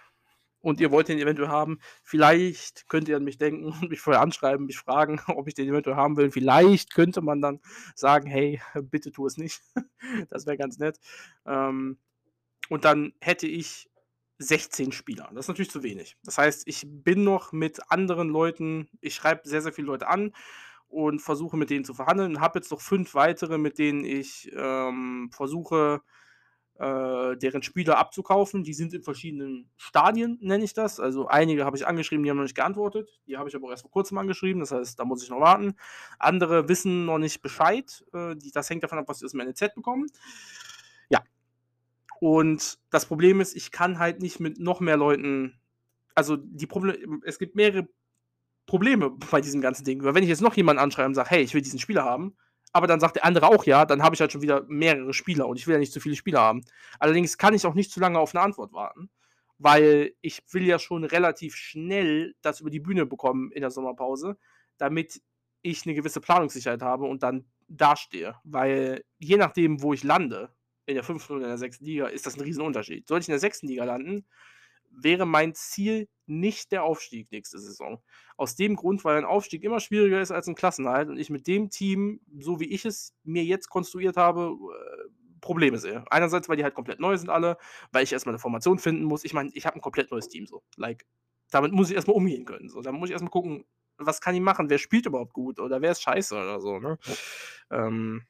und 0.62 0.81
ihr 0.81 0.90
wollt 0.90 1.09
den 1.09 1.19
eventuell 1.19 1.49
haben, 1.49 1.81
vielleicht 2.02 2.88
könnt 2.88 3.09
ihr 3.09 3.16
an 3.16 3.25
mich 3.25 3.37
denken 3.37 3.66
und 3.66 3.90
mich 3.90 4.00
vorher 4.00 4.23
anschreiben, 4.23 4.66
mich 4.66 4.78
fragen, 4.78 5.21
ob 5.37 5.49
ich 5.49 5.54
den 5.54 5.69
eventuell 5.69 5.97
haben 5.97 6.16
will. 6.16 6.31
Vielleicht 6.31 6.95
könnte 6.95 7.21
man 7.21 7.42
dann 7.42 7.61
sagen, 7.95 8.26
hey, 8.26 8.61
bitte 8.81 9.12
tu 9.12 9.26
es 9.26 9.37
nicht. 9.37 9.61
das 10.31 10.47
wäre 10.47 10.57
ganz 10.57 10.78
nett. 10.78 10.99
Ähm, 11.45 11.99
und 12.69 12.85
dann 12.85 13.12
hätte 13.21 13.47
ich 13.47 13.90
16 14.42 14.92
Spieler. 14.92 15.30
Das 15.32 15.44
ist 15.44 15.49
natürlich 15.49 15.70
zu 15.70 15.82
wenig. 15.82 16.16
Das 16.24 16.38
heißt, 16.38 16.64
ich 16.66 16.85
bin 16.87 17.24
noch 17.24 17.52
mit 17.52 17.81
anderen 17.90 18.28
Leuten, 18.28 18.88
ich 19.00 19.14
schreibe 19.14 19.48
sehr, 19.48 19.62
sehr 19.62 19.72
viele 19.72 19.87
Leute 19.87 20.09
an 20.09 20.33
und 20.88 21.20
versuche 21.20 21.57
mit 21.57 21.70
denen 21.70 21.85
zu 21.85 21.94
verhandeln. 21.94 22.40
Habe 22.40 22.59
jetzt 22.59 22.70
noch 22.70 22.81
fünf 22.81 23.14
weitere, 23.14 23.59
mit 23.59 23.78
denen 23.78 24.05
ich 24.05 24.50
ähm, 24.55 25.31
versuche, 25.33 26.02
äh, 26.78 27.37
deren 27.37 27.62
Spieler 27.62 27.98
abzukaufen. 27.98 28.64
Die 28.64 28.74
sind 28.74 28.92
in 28.92 29.02
verschiedenen 29.02 29.70
Stadien, 29.76 30.38
nenne 30.40 30.64
ich 30.64 30.74
das. 30.74 31.00
Also 31.00 31.28
einige 31.28 31.64
habe 31.64 31.76
ich 31.76 31.87
angeschrieben, 31.87 32.24
die 32.24 32.31
haben 32.31 32.37
noch 32.37 32.44
nicht 32.44 32.57
geantwortet. 32.57 33.20
Die 33.26 33.37
habe 33.37 33.48
ich 33.48 33.57
aber 33.57 33.70
erst 33.70 33.83
vor 33.83 33.90
kurzem 33.90 34.18
angeschrieben, 34.18 34.61
das 34.61 34.72
heißt, 34.72 34.98
da 34.98 35.05
muss 35.05 35.22
ich 35.22 35.31
noch 35.31 35.40
warten. 35.40 35.74
Andere 36.18 36.68
wissen 36.68 37.05
noch 37.07 37.18
nicht 37.18 37.40
Bescheid. 37.42 38.05
Äh, 38.12 38.37
die, 38.37 38.50
das 38.50 38.68
hängt 38.68 38.83
davon 38.83 38.98
ab, 38.98 39.05
was 39.09 39.20
sie 39.20 39.26
aus 39.26 39.33
dem 39.33 39.40
NZ 39.40 39.74
bekommen. 39.74 40.07
Und 42.22 42.78
das 42.90 43.06
Problem 43.06 43.40
ist, 43.40 43.56
ich 43.56 43.72
kann 43.72 43.98
halt 43.98 44.22
nicht 44.22 44.38
mit 44.38 44.61
noch 44.61 44.78
mehr 44.78 44.96
Leuten. 44.96 45.58
Also 46.14 46.37
die 46.37 46.68
Probleme, 46.68 47.18
es 47.24 47.40
gibt 47.40 47.56
mehrere 47.56 47.88
Probleme 48.64 49.11
bei 49.32 49.40
diesem 49.40 49.61
ganzen 49.61 49.82
Ding. 49.82 50.04
Weil 50.04 50.14
wenn 50.14 50.22
ich 50.22 50.28
jetzt 50.28 50.40
noch 50.40 50.54
jemanden 50.54 50.80
anschreibe 50.80 51.08
und 51.08 51.16
sage, 51.16 51.30
hey, 51.30 51.42
ich 51.42 51.52
will 51.52 51.62
diesen 51.62 51.80
Spieler 51.80 52.04
haben, 52.04 52.37
aber 52.72 52.87
dann 52.87 53.00
sagt 53.00 53.16
der 53.16 53.24
andere 53.24 53.48
auch 53.48 53.64
ja, 53.64 53.85
dann 53.87 54.04
habe 54.04 54.14
ich 54.14 54.20
halt 54.20 54.30
schon 54.30 54.40
wieder 54.40 54.64
mehrere 54.68 55.12
Spieler 55.12 55.48
und 55.48 55.58
ich 55.58 55.66
will 55.66 55.72
ja 55.72 55.80
nicht 55.80 55.92
zu 55.92 55.98
viele 55.98 56.14
Spieler 56.14 56.42
haben. 56.42 56.64
Allerdings 57.00 57.38
kann 57.38 57.54
ich 57.54 57.66
auch 57.66 57.74
nicht 57.74 57.90
zu 57.90 57.98
lange 57.98 58.20
auf 58.20 58.37
eine 58.37 58.44
Antwort 58.44 58.72
warten, 58.72 59.11
weil 59.58 60.14
ich 60.20 60.44
will 60.52 60.64
ja 60.64 60.78
schon 60.78 61.02
relativ 61.02 61.56
schnell 61.56 62.37
das 62.40 62.61
über 62.61 62.70
die 62.70 62.78
Bühne 62.78 63.04
bekommen 63.04 63.50
in 63.50 63.62
der 63.62 63.72
Sommerpause, 63.72 64.38
damit 64.76 65.20
ich 65.62 65.85
eine 65.87 65.96
gewisse 65.96 66.20
Planungssicherheit 66.20 66.82
habe 66.82 67.06
und 67.06 67.24
dann 67.24 67.46
dastehe. 67.66 68.37
Weil 68.44 69.02
je 69.18 69.38
nachdem, 69.38 69.82
wo 69.82 69.92
ich 69.92 70.04
lande, 70.04 70.54
in 70.87 70.95
der 70.95 71.05
fünften 71.05 71.35
oder 71.35 71.45
in 71.45 71.51
der 71.51 71.59
sechsten 71.59 71.85
Liga, 71.85 72.07
ist 72.09 72.27
das 72.27 72.37
ein 72.37 72.42
Riesenunterschied. 72.42 73.07
Sollte 73.07 73.25
ich 73.25 73.29
in 73.29 73.33
der 73.33 73.38
sechsten 73.38 73.68
Liga 73.68 73.85
landen, 73.85 74.27
wäre 74.90 75.27
mein 75.27 75.55
Ziel 75.55 76.09
nicht 76.27 76.73
der 76.73 76.85
Aufstieg 76.85 77.31
nächste 77.31 77.59
Saison. 77.59 78.03
Aus 78.37 78.57
dem 78.57 78.77
Grund, 78.77 79.05
weil 79.05 79.16
ein 79.16 79.25
Aufstieg 79.25 79.64
immer 79.64 79.81
schwieriger 79.81 80.21
ist 80.21 80.31
als 80.31 80.49
ein 80.49 80.55
Klassenhalt 80.55 81.09
und 81.09 81.18
ich 81.18 81.31
mit 81.31 81.47
dem 81.47 81.71
Team, 81.71 82.21
so 82.38 82.61
wie 82.61 82.71
ich 82.71 82.85
es 82.85 83.14
mir 83.23 83.45
jetzt 83.45 83.68
konstruiert 83.68 84.16
habe, 84.16 84.55
äh, 84.55 85.09
Probleme 85.40 85.79
sehe. 85.79 86.05
Einerseits, 86.11 86.49
weil 86.49 86.57
die 86.57 86.64
halt 86.64 86.75
komplett 86.75 87.01
neu 87.01 87.16
sind 87.16 87.29
alle, 87.29 87.59
weil 87.90 88.05
ich 88.05 88.12
erstmal 88.12 88.35
eine 88.35 88.38
Formation 88.38 88.79
finden 88.79 89.05
muss. 89.05 89.25
Ich 89.25 89.35
meine, 89.35 89.51
ich 89.55 89.66
habe 89.66 89.77
ein 89.77 89.83
komplett 89.83 90.11
neues 90.11 90.29
Team 90.29 90.47
so. 90.47 90.62
Like, 90.77 91.05
damit 91.51 91.73
muss 91.73 91.90
ich 91.90 91.97
erstmal 91.97 92.16
umgehen 92.16 92.45
können. 92.45 92.68
So, 92.68 92.81
da 92.81 92.92
muss 92.92 93.09
ich 93.09 93.12
erstmal 93.12 93.31
gucken, 93.31 93.64
was 93.99 94.21
kann 94.21 94.35
ich 94.35 94.40
machen, 94.40 94.71
wer 94.71 94.79
spielt 94.79 95.07
überhaupt 95.07 95.33
gut 95.33 95.59
oder 95.59 95.83
wer 95.83 95.92
ist 95.92 96.03
scheiße 96.03 96.35
oder 96.35 96.61
so. 96.61 96.79
Ne? 96.79 96.99
Ähm, 97.71 98.27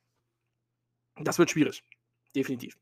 das 1.17 1.39
wird 1.39 1.51
schwierig. 1.51 1.85
Definitiv. 2.35 2.77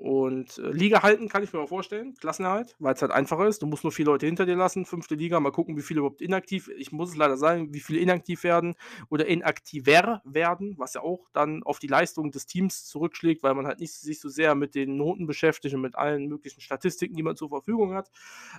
Und 0.00 0.56
äh, 0.56 0.70
Liga 0.70 1.02
halten 1.02 1.28
kann 1.28 1.42
ich 1.42 1.52
mir 1.52 1.60
auch 1.60 1.68
vorstellen, 1.68 2.14
Klassenerhalt, 2.14 2.74
weil 2.78 2.94
es 2.94 3.02
halt 3.02 3.12
einfacher 3.12 3.46
ist. 3.46 3.60
Du 3.60 3.66
musst 3.66 3.84
nur 3.84 3.92
viele 3.92 4.10
Leute 4.10 4.24
hinter 4.24 4.46
dir 4.46 4.56
lassen, 4.56 4.86
fünfte 4.86 5.14
Liga, 5.14 5.38
mal 5.40 5.52
gucken, 5.52 5.76
wie 5.76 5.82
viele 5.82 5.98
überhaupt 5.98 6.22
inaktiv, 6.22 6.70
ich 6.74 6.90
muss 6.90 7.10
es 7.10 7.16
leider 7.16 7.36
sagen, 7.36 7.74
wie 7.74 7.80
viele 7.80 7.98
inaktiv 7.98 8.42
werden 8.42 8.76
oder 9.10 9.26
inaktiver 9.26 10.22
werden, 10.24 10.74
was 10.78 10.94
ja 10.94 11.02
auch 11.02 11.28
dann 11.34 11.62
auf 11.64 11.80
die 11.80 11.86
Leistung 11.86 12.30
des 12.30 12.46
Teams 12.46 12.86
zurückschlägt, 12.86 13.42
weil 13.42 13.52
man 13.52 13.66
halt 13.66 13.78
nicht 13.78 13.92
sich 13.92 14.20
so 14.20 14.30
sehr 14.30 14.54
mit 14.54 14.74
den 14.74 14.96
Noten 14.96 15.26
beschäftigt 15.26 15.74
und 15.74 15.82
mit 15.82 15.96
allen 15.96 16.28
möglichen 16.28 16.62
Statistiken, 16.62 17.14
die 17.14 17.22
man 17.22 17.36
zur 17.36 17.50
Verfügung 17.50 17.92
hat. 17.92 18.10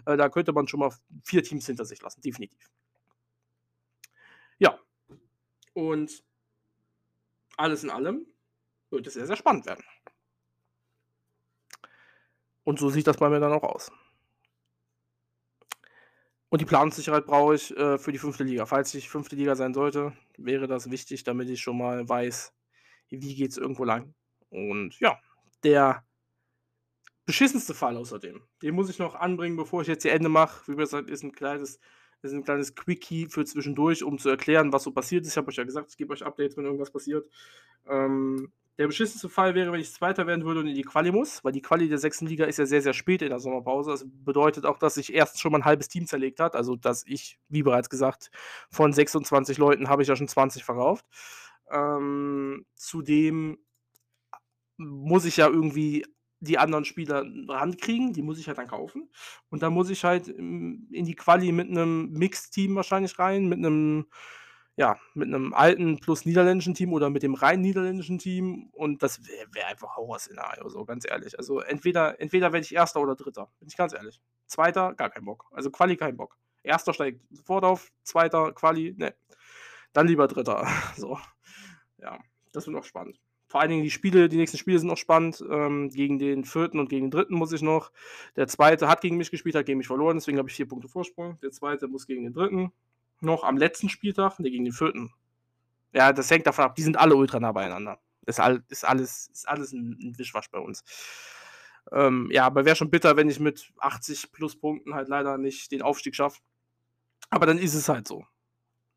Äh, 0.05 0.17
da 0.17 0.29
könnte 0.29 0.53
man 0.53 0.67
schon 0.67 0.81
mal 0.81 0.93
vier 1.23 1.41
Teams 1.41 1.65
hinter 1.65 1.85
sich 1.85 2.03
lassen, 2.03 2.21
definitiv. 2.21 2.69
Ja. 4.59 4.77
Und 5.73 6.23
alles 7.57 7.83
in 7.83 7.89
allem 7.89 8.27
wird 8.91 9.07
es 9.07 9.13
sehr, 9.13 9.27
sehr 9.27 9.35
spannend 9.35 9.65
werden. 9.65 9.83
Und 12.63 12.79
so 12.79 12.89
sieht 12.89 13.07
das 13.07 13.17
bei 13.17 13.29
mir 13.29 13.39
dann 13.39 13.53
auch 13.53 13.63
aus. 13.63 13.91
Und 16.49 16.59
die 16.59 16.65
Planungssicherheit 16.65 17.25
brauche 17.25 17.55
ich 17.55 17.75
äh, 17.77 17.97
für 17.97 18.11
die 18.11 18.17
fünfte 18.17 18.43
Liga. 18.43 18.65
Falls 18.65 18.93
ich 18.93 19.09
fünfte 19.09 19.37
Liga 19.37 19.55
sein 19.55 19.73
sollte, 19.73 20.13
wäre 20.37 20.67
das 20.67 20.91
wichtig, 20.91 21.23
damit 21.23 21.49
ich 21.49 21.61
schon 21.61 21.77
mal 21.77 22.07
weiß, 22.07 22.53
wie 23.09 23.35
geht 23.35 23.51
es 23.51 23.57
irgendwo 23.57 23.85
lang. 23.85 24.13
Und 24.49 24.99
ja, 24.99 25.17
der 25.63 26.05
beschissenste 27.25 27.73
Fall 27.73 27.95
außerdem, 27.95 28.41
den 28.61 28.75
muss 28.75 28.89
ich 28.89 28.99
noch 28.99 29.15
anbringen, 29.15 29.55
bevor 29.55 29.81
ich 29.81 29.87
jetzt 29.87 30.03
hier 30.03 30.11
Ende 30.11 30.27
mache. 30.27 30.69
Wie 30.69 30.75
gesagt, 30.75 31.09
ist 31.09 31.23
ein 31.23 31.31
kleines, 31.31 31.79
ist 32.21 32.33
ein 32.33 32.43
kleines 32.43 32.75
Quickie 32.75 33.27
für 33.27 33.45
zwischendurch, 33.45 34.03
um 34.03 34.17
zu 34.17 34.27
erklären, 34.27 34.73
was 34.73 34.83
so 34.83 34.91
passiert 34.91 35.25
ist. 35.25 35.31
Ich 35.31 35.37
habe 35.37 35.47
euch 35.47 35.55
ja 35.55 35.63
gesagt, 35.63 35.91
ich 35.91 35.97
gebe 35.97 36.11
euch 36.11 36.25
Updates, 36.25 36.57
wenn 36.57 36.65
irgendwas 36.65 36.91
passiert. 36.91 37.29
Ähm, 37.87 38.51
der 38.81 38.87
beschissenste 38.87 39.29
Fall 39.29 39.55
wäre, 39.55 39.71
wenn 39.71 39.79
ich 39.79 39.93
Zweiter 39.93 40.27
werden 40.27 40.45
würde 40.45 40.61
und 40.61 40.67
in 40.67 40.75
die 40.75 40.81
Quali 40.83 41.11
muss, 41.11 41.43
weil 41.43 41.53
die 41.53 41.61
Quali 41.61 41.87
der 41.89 41.99
sechsten 41.99 42.25
Liga 42.27 42.45
ist 42.45 42.57
ja 42.59 42.65
sehr, 42.65 42.81
sehr 42.81 42.93
spät 42.93 43.21
in 43.21 43.29
der 43.29 43.39
Sommerpause. 43.39 43.91
Das 43.91 44.05
bedeutet 44.07 44.65
auch, 44.65 44.79
dass 44.79 44.95
sich 44.95 45.13
erst 45.13 45.39
schon 45.39 45.51
mal 45.53 45.59
ein 45.59 45.65
halbes 45.65 45.87
Team 45.89 46.07
zerlegt 46.07 46.39
hat. 46.39 46.55
Also, 46.55 46.75
dass 46.75 47.05
ich, 47.07 47.39
wie 47.49 47.63
bereits 47.63 47.89
gesagt, 47.89 48.31
von 48.71 48.93
26 48.93 49.57
Leuten 49.59 49.89
habe 49.89 50.01
ich 50.03 50.09
ja 50.09 50.15
schon 50.17 50.27
20 50.27 50.63
verkauft. 50.65 51.05
Ähm, 51.71 52.65
zudem 52.75 53.59
muss 54.77 55.25
ich 55.25 55.37
ja 55.37 55.47
irgendwie 55.47 56.05
die 56.39 56.57
anderen 56.57 56.85
Spieler 56.85 57.23
rankriegen, 57.47 58.13
die 58.13 58.23
muss 58.23 58.39
ich 58.39 58.47
halt 58.47 58.57
dann 58.57 58.67
kaufen. 58.67 59.09
Und 59.49 59.61
dann 59.61 59.73
muss 59.73 59.89
ich 59.91 60.03
halt, 60.03 60.27
hm, 60.27 60.87
in 60.91 61.05
die 61.05 61.15
Quali 61.15 61.51
mit 61.51 61.69
'nem 61.69 62.11
Mixteam 62.13 62.75
wahrscheinlich 62.75 63.19
rein, 63.19 63.47
mit 63.47 63.59
'nem 63.59 64.07
ja, 64.77 64.97
mit 65.13 65.29
'nem 65.29 65.53
alten 65.53 65.99
plus 65.99 66.25
niederländischen 66.25 66.73
Team 66.73 66.93
oder 66.93 67.09
mit 67.09 67.23
dem 67.23 67.33
rein 67.35 67.61
niederländischen 67.61 68.17
Team 68.19 68.69
und 68.73 69.03
das 69.03 69.25
wäre 69.27 69.47
wäre 69.53 69.67
einfach 69.67 69.97
Horrorszenario, 69.97 70.69
so 70.69 70.85
ganz 70.85 71.05
ehrlich. 71.09 71.37
Also, 71.37 71.59
entweder 71.59 72.19
entweder 72.21 72.53
werde 72.53 72.65
ich 72.65 72.73
Erster 72.73 73.01
oder 73.01 73.15
Dritter, 73.15 73.51
bin 73.59 73.67
ich 73.67 73.77
ganz 73.77 73.93
ehrlich. 73.93 74.21
Zweiter, 74.47 74.93
gar 74.95 75.09
keinen 75.09 75.25
Bock. 75.25 75.45
Also, 75.51 75.71
Quali 75.71 75.97
keinen 75.97 76.17
Bock. 76.17 76.37
Erster 76.63 76.93
steigt 76.93 77.21
sofort 77.31 77.63
auf, 77.65 77.91
Zweiter 78.03 78.53
Quali, 78.53 78.95
ne. 78.97 79.13
Dann 79.93 80.07
lieber 80.07 80.27
Dritter, 80.27 80.65
so. 80.97 81.19
Ja, 81.97 82.19
das 82.53 82.65
wird 82.67 82.75
noch 82.75 82.83
spannend. 82.85 83.19
Vor 83.47 83.59
allen 83.61 83.69
Dingen 83.69 83.83
die 83.83 83.91
Spiele 83.91 84.29
die 84.29 84.37
nächsten 84.37 84.57
Spiele 84.57 84.79
sind 84.79 84.87
noch 84.87 84.97
spannend. 84.97 85.43
Ähm, 85.49 85.89
gegen 85.89 86.17
den 86.19 86.45
Vierten 86.45 86.79
und 86.79 86.89
gegen 86.89 87.07
den 87.07 87.11
Dritten 87.11 87.35
muss 87.35 87.51
ich 87.51 87.61
noch. 87.61 87.91
Der 88.37 88.47
Zweite 88.47 88.87
hat 88.87 89.01
gegen 89.01 89.17
mich 89.17 89.31
gespielt, 89.31 89.55
hat 89.55 89.65
gegen 89.65 89.77
mich 89.77 89.87
verloren, 89.87 90.15
deswegen 90.17 90.37
habe 90.37 90.49
ich 90.49 90.55
4 90.55 90.67
Punkte 90.69 90.87
Vorsprung. 90.87 91.37
Der 91.41 91.51
Zweite 91.51 91.87
muss 91.89 92.07
gegen 92.07 92.23
den 92.23 92.33
Dritten 92.33 92.71
noch 93.23 93.43
am 93.43 93.57
letzten 93.57 93.89
Spieltag, 93.89 94.39
ne, 94.39 94.51
gegen 94.51 94.65
den 94.65 94.73
Vierten. 94.73 95.11
Ja, 95.93 96.13
das 96.13 96.31
hängt 96.31 96.47
davon 96.47 96.65
ab, 96.65 96.75
die 96.75 96.83
sind 96.83 96.97
alle 96.97 97.15
ultra 97.15 97.39
nah 97.39 97.51
beieinander. 97.53 97.99
Ist 98.27 98.39
all 98.41 98.63
ist 98.69 98.85
alles 98.85 99.29
ist 99.33 99.47
alles 99.49 99.73
'n 99.73 99.97
'n 100.01 100.17
Wischwasch 100.19 100.49
bei 100.51 100.59
uns. 100.59 100.83
Ähm, 101.91 102.29
ja, 102.31 102.45
aber 102.45 102.65
wäre 102.65 102.75
schon 102.75 102.89
bitter, 102.91 103.17
wenn 103.17 103.29
ich 103.29 103.39
mit 103.39 103.71
80 103.79 104.31
plus 104.31 104.55
Punkten 104.59 104.93
halt 104.95 105.09
leider 105.09 105.37
nicht 105.37 105.71
den 105.71 105.81
Aufstieg 105.81 106.15
schaffe. 106.15 106.39
Aber 107.31 107.45
dann 107.47 107.59
ist 107.59 107.75
es 107.75 107.89
halt 107.89 108.07
so. 108.07 108.25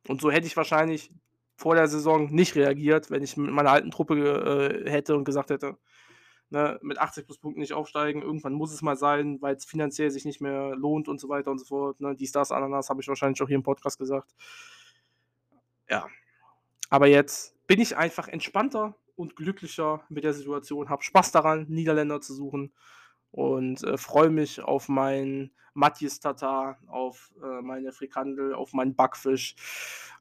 Und 0.08 0.20
so 0.22 0.30
hätte 0.32 0.46
ich 0.46 0.56
wahrscheinlich 0.56 1.12
vor 1.56 1.74
der 1.76 1.88
Saison 1.88 2.26
nicht 2.34 2.56
reagiert, 2.56 3.10
wenn 3.10 3.22
ich 3.24 3.37
mit 3.37 3.52
meiner 3.52 3.72
alten 3.72 3.90
Truppe, 3.92 4.84
äh, 4.87 4.90
hätte 4.90 5.16
und 5.16 5.24
gesagt 5.24 5.50
hätte, 5.50 5.78
ne, 6.55 6.79
mit 6.83 6.99
80 6.99 7.27
plus 7.27 7.38
Punkten 7.38 7.61
nicht 7.61 7.73
aufsteigen, 7.73 8.23
irgendwann 8.23 8.55
muss 8.55 8.73
es 8.73 8.81
mal 8.81 8.97
sein, 8.97 9.43
weil's 9.43 9.64
finanziell 9.64 10.11
sich 10.11 10.25
nicht 10.25 10.40
mehr 10.40 10.77
lohnt 10.77 11.09
und 11.09 11.21
so 11.21 11.29
weiter 11.29 11.51
und 11.51 11.59
so 11.59 11.67
fort, 11.67 12.01
ne? 12.01 12.14
Dies, 12.14 12.33
das, 12.33 12.53
Ananas, 12.53 12.88
habe 12.88 13.03
ich 13.03 13.09
wahrscheinlich 13.09 13.43
auch 13.43 13.49
hier 13.49 13.57
im 13.57 13.64
Podcast 13.64 13.99
gesagt. 13.99 14.33
Ja. 15.90 16.07
Aber 16.88 17.09
jetzt 17.09 17.57
bin 17.67 17.81
ich 17.81 17.97
einfach 17.97 18.29
entspannter 18.29 18.95
und 19.17 19.35
glücklicher 19.35 20.05
mit 20.09 20.23
der 20.23 20.33
Situation, 20.33 20.88
habe 20.88 21.03
Spaß 21.03 21.33
daran, 21.33 21.67
Niederländer 21.69 22.21
zu 22.21 22.33
suchen 22.33 22.73
und, 23.35 23.83
äh, 23.83 23.99
freue 23.99 24.31
mich 24.31 24.61
auf 24.61 24.88
mein 24.88 25.51
Matjes 25.75 26.20
Tatar, 26.20 26.79
auf, 26.87 27.33
äh, 27.42 27.62
meine 27.62 27.90
Frikandel, 27.90 28.55
auf 28.55 28.73
meinen 28.75 28.94
Backfisch, 28.94 29.57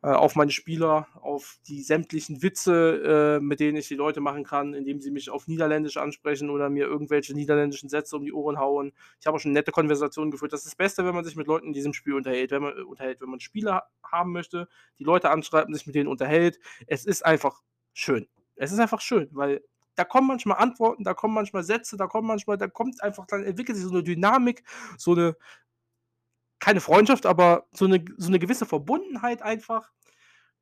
äh, 0.02 0.08
auf 0.08 0.36
meine 0.36 0.50
Spieler, 0.50 1.08
auf 1.22 1.60
die 1.68 1.84
sämtlichen 1.84 2.42
Witze, 2.42 3.38
äh, 3.38 3.40
mit 3.40 3.60
denen 3.60 3.78
ich 3.78 3.88
die 3.88 3.94
Leute 3.94 4.20
machen 4.20 4.44
kann, 4.44 4.74
indem 4.74 5.00
sie 5.00 5.12
mich 5.12 5.30
auf 5.30 5.48
Niederländisch 5.48 5.98
ansprechen 5.98 6.50
oder 6.50 6.72
mir 6.72 6.88
irgendwelche 6.88 7.36
niederländischen 7.36 7.88
Sätze 7.88 8.16
um 8.18 8.26
die 8.26 8.34
Ohren 8.34 8.58
hauen. 8.58 8.94
Ich 9.20 9.28
habe 9.28 9.38
auch 9.38 9.40
schon 9.40 9.52
nette 9.52 9.72
Konversationen 9.72 10.32
geführt. 10.32 10.52
Das 10.52 10.62
ist 10.62 10.70
das 10.70 10.76
Beste, 10.76 11.06
wenn 11.06 11.14
man 11.14 11.24
sich 11.24 11.36
mit 11.36 11.46
Leuten 11.46 11.68
in 11.68 11.74
diesem 11.74 11.94
Spiel 11.94 12.16
unterhält, 12.16 12.50
wenn 12.50 12.64
man, 12.64 12.76
äh, 12.76 12.82
unterhält. 12.82 13.22
Wenn 13.22 13.30
man 13.30 13.40
Spieler 13.40 13.84
haben 14.04 14.32
möchte, 14.32 14.68
die 14.98 15.04
Leute 15.04 15.30
anschreibt 15.30 15.68
und 15.68 15.76
sich 15.76 15.86
mit 15.86 15.94
denen 15.94 16.10
unterhält. 16.10 16.58
Es 16.88 17.06
ist 17.06 17.24
einfach 17.24 17.62
schön. 17.94 18.28
Es 18.56 18.72
ist 18.72 18.80
einfach 18.80 19.02
schön, 19.02 19.30
weil 19.34 19.62
da 19.96 20.04
kommen 20.06 20.28
manchmal 20.28 20.58
Antworten, 20.60 21.04
da 21.04 21.14
kommen 21.14 21.34
manchmal 21.36 21.64
Sätze, 21.64 21.98
da 21.98 22.08
kommen 22.08 22.28
manchmal 22.28 22.58
da 22.58 22.68
kommt 22.68 23.02
einfach 23.04 23.26
dann 23.28 23.44
entwickelt 23.44 23.78
sich 23.78 23.86
so 23.88 23.94
'ne 23.94 24.04
Dynamik, 24.04 24.64
so 24.98 25.14
'ne 25.16 25.36
keine 26.62 26.82
Freundschaft, 26.82 27.26
aber 27.26 27.68
so 27.74 27.88
'ne 27.88 28.04
so 28.18 28.30
'ne 28.32 28.40
gewisse 28.40 28.66
Verbundenheit 28.66 29.42
einfach, 29.42 29.92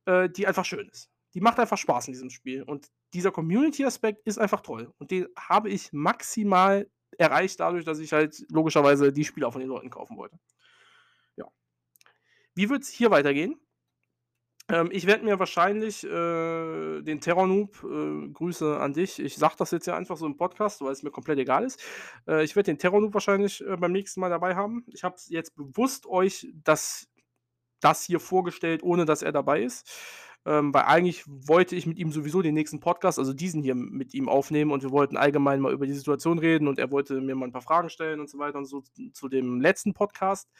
äh, 0.06 0.28
die 0.30 0.46
einfach 0.46 0.64
schön 0.64 0.88
ist. 0.90 1.10
Die 1.34 1.40
macht 1.40 1.60
einfach 1.60 1.78
Spaß 1.78 2.08
in 2.08 2.14
diesem 2.14 2.30
Spiel 2.30 2.62
und 2.64 2.88
dieser 3.14 3.32
Community-Aspekt 3.32 4.26
ist 4.26 4.38
einfach 4.38 4.62
toll 4.62 4.92
und 4.98 5.10
den 5.12 5.28
habe 5.38 5.70
ich 5.70 5.92
maximal 5.92 6.88
erreicht 7.18 7.60
dadurch, 7.60 7.84
dass 7.84 8.00
ich 8.00 8.12
halt 8.12 8.44
logischerweise 8.50 9.12
die 9.12 9.24
Spieler 9.24 9.52
von 9.52 9.60
den 9.60 9.68
Leuten 9.70 9.90
kaufen 9.90 10.16
wollte. 10.18 10.38
Ja. 11.38 11.46
Wie 12.56 12.68
wird's 12.68 12.88
hier 12.90 13.10
weitergehen? 13.10 13.61
Ähm, 14.68 14.88
ich 14.92 15.06
werde 15.06 15.24
mir 15.24 15.38
wahrscheinlich, 15.38 16.04
äh, 16.04 17.02
den 17.02 17.20
Terrornoob 17.20 17.84
äh, 17.84 18.28
Grüße 18.32 18.78
an 18.78 18.92
dich. 18.92 19.18
Ich 19.18 19.36
sage 19.36 19.54
das 19.58 19.70
jetzt 19.72 19.86
ja 19.86 19.96
einfach 19.96 20.16
so 20.16 20.26
im 20.26 20.36
Podcast, 20.36 20.80
weil 20.82 20.92
es 20.92 21.02
mir 21.02 21.10
komplett 21.10 21.38
egal 21.38 21.64
ist. 21.64 21.82
Äh, 22.28 22.44
ich 22.44 22.54
werde 22.56 22.70
den 22.70 22.78
Terrornoob 22.78 23.12
wahrscheinlich, 23.14 23.60
äh, 23.66 23.76
beim 23.76 23.92
nächsten 23.92 24.20
Mal 24.20 24.30
dabei 24.30 24.54
haben. 24.54 24.84
Ich 24.88 25.02
habe 25.04 25.16
jetzt 25.28 25.54
bewusst 25.56 26.06
euch 26.06 26.48
das 26.64 27.08
das 27.80 28.04
hier 28.04 28.20
vorgestellt, 28.20 28.82
ohne 28.84 29.04
dass 29.06 29.22
er 29.22 29.32
dabei 29.32 29.62
ist. 29.62 29.90
Ähm, 30.46 30.74
weil 30.74 30.84
eigentlich 30.84 31.24
wollte 31.26 31.76
ich 31.76 31.86
mit 31.86 31.98
ihm 31.98 32.12
sowieso 32.12 32.42
den 32.42 32.54
nächsten 32.54 32.80
Podcast, 32.80 33.18
also 33.18 33.32
diesen 33.32 33.62
hier 33.62 33.74
mit 33.76 34.14
ihm 34.14 34.28
aufnehmen 34.28 34.72
und 34.72 34.82
wir 34.82 34.90
wollten 34.90 35.16
allgemein 35.16 35.60
mal 35.60 35.72
über 35.72 35.86
die 35.86 35.92
Situation 35.94 36.38
reden 36.40 36.68
und 36.68 36.78
er 36.80 36.90
wollte 36.90 37.20
mir 37.20 37.36
mal 37.36 37.46
'n 37.48 37.52
paar 37.52 37.62
Fragen 37.62 37.90
stellen 37.90 38.20
und 38.20 38.28
so 38.30 38.38
weiter 38.38 38.58
und 38.58 38.64
so 38.66 38.82
zu 39.12 39.28
dem 39.28 39.60
letzten 39.60 39.94
Podcast. 39.94 40.50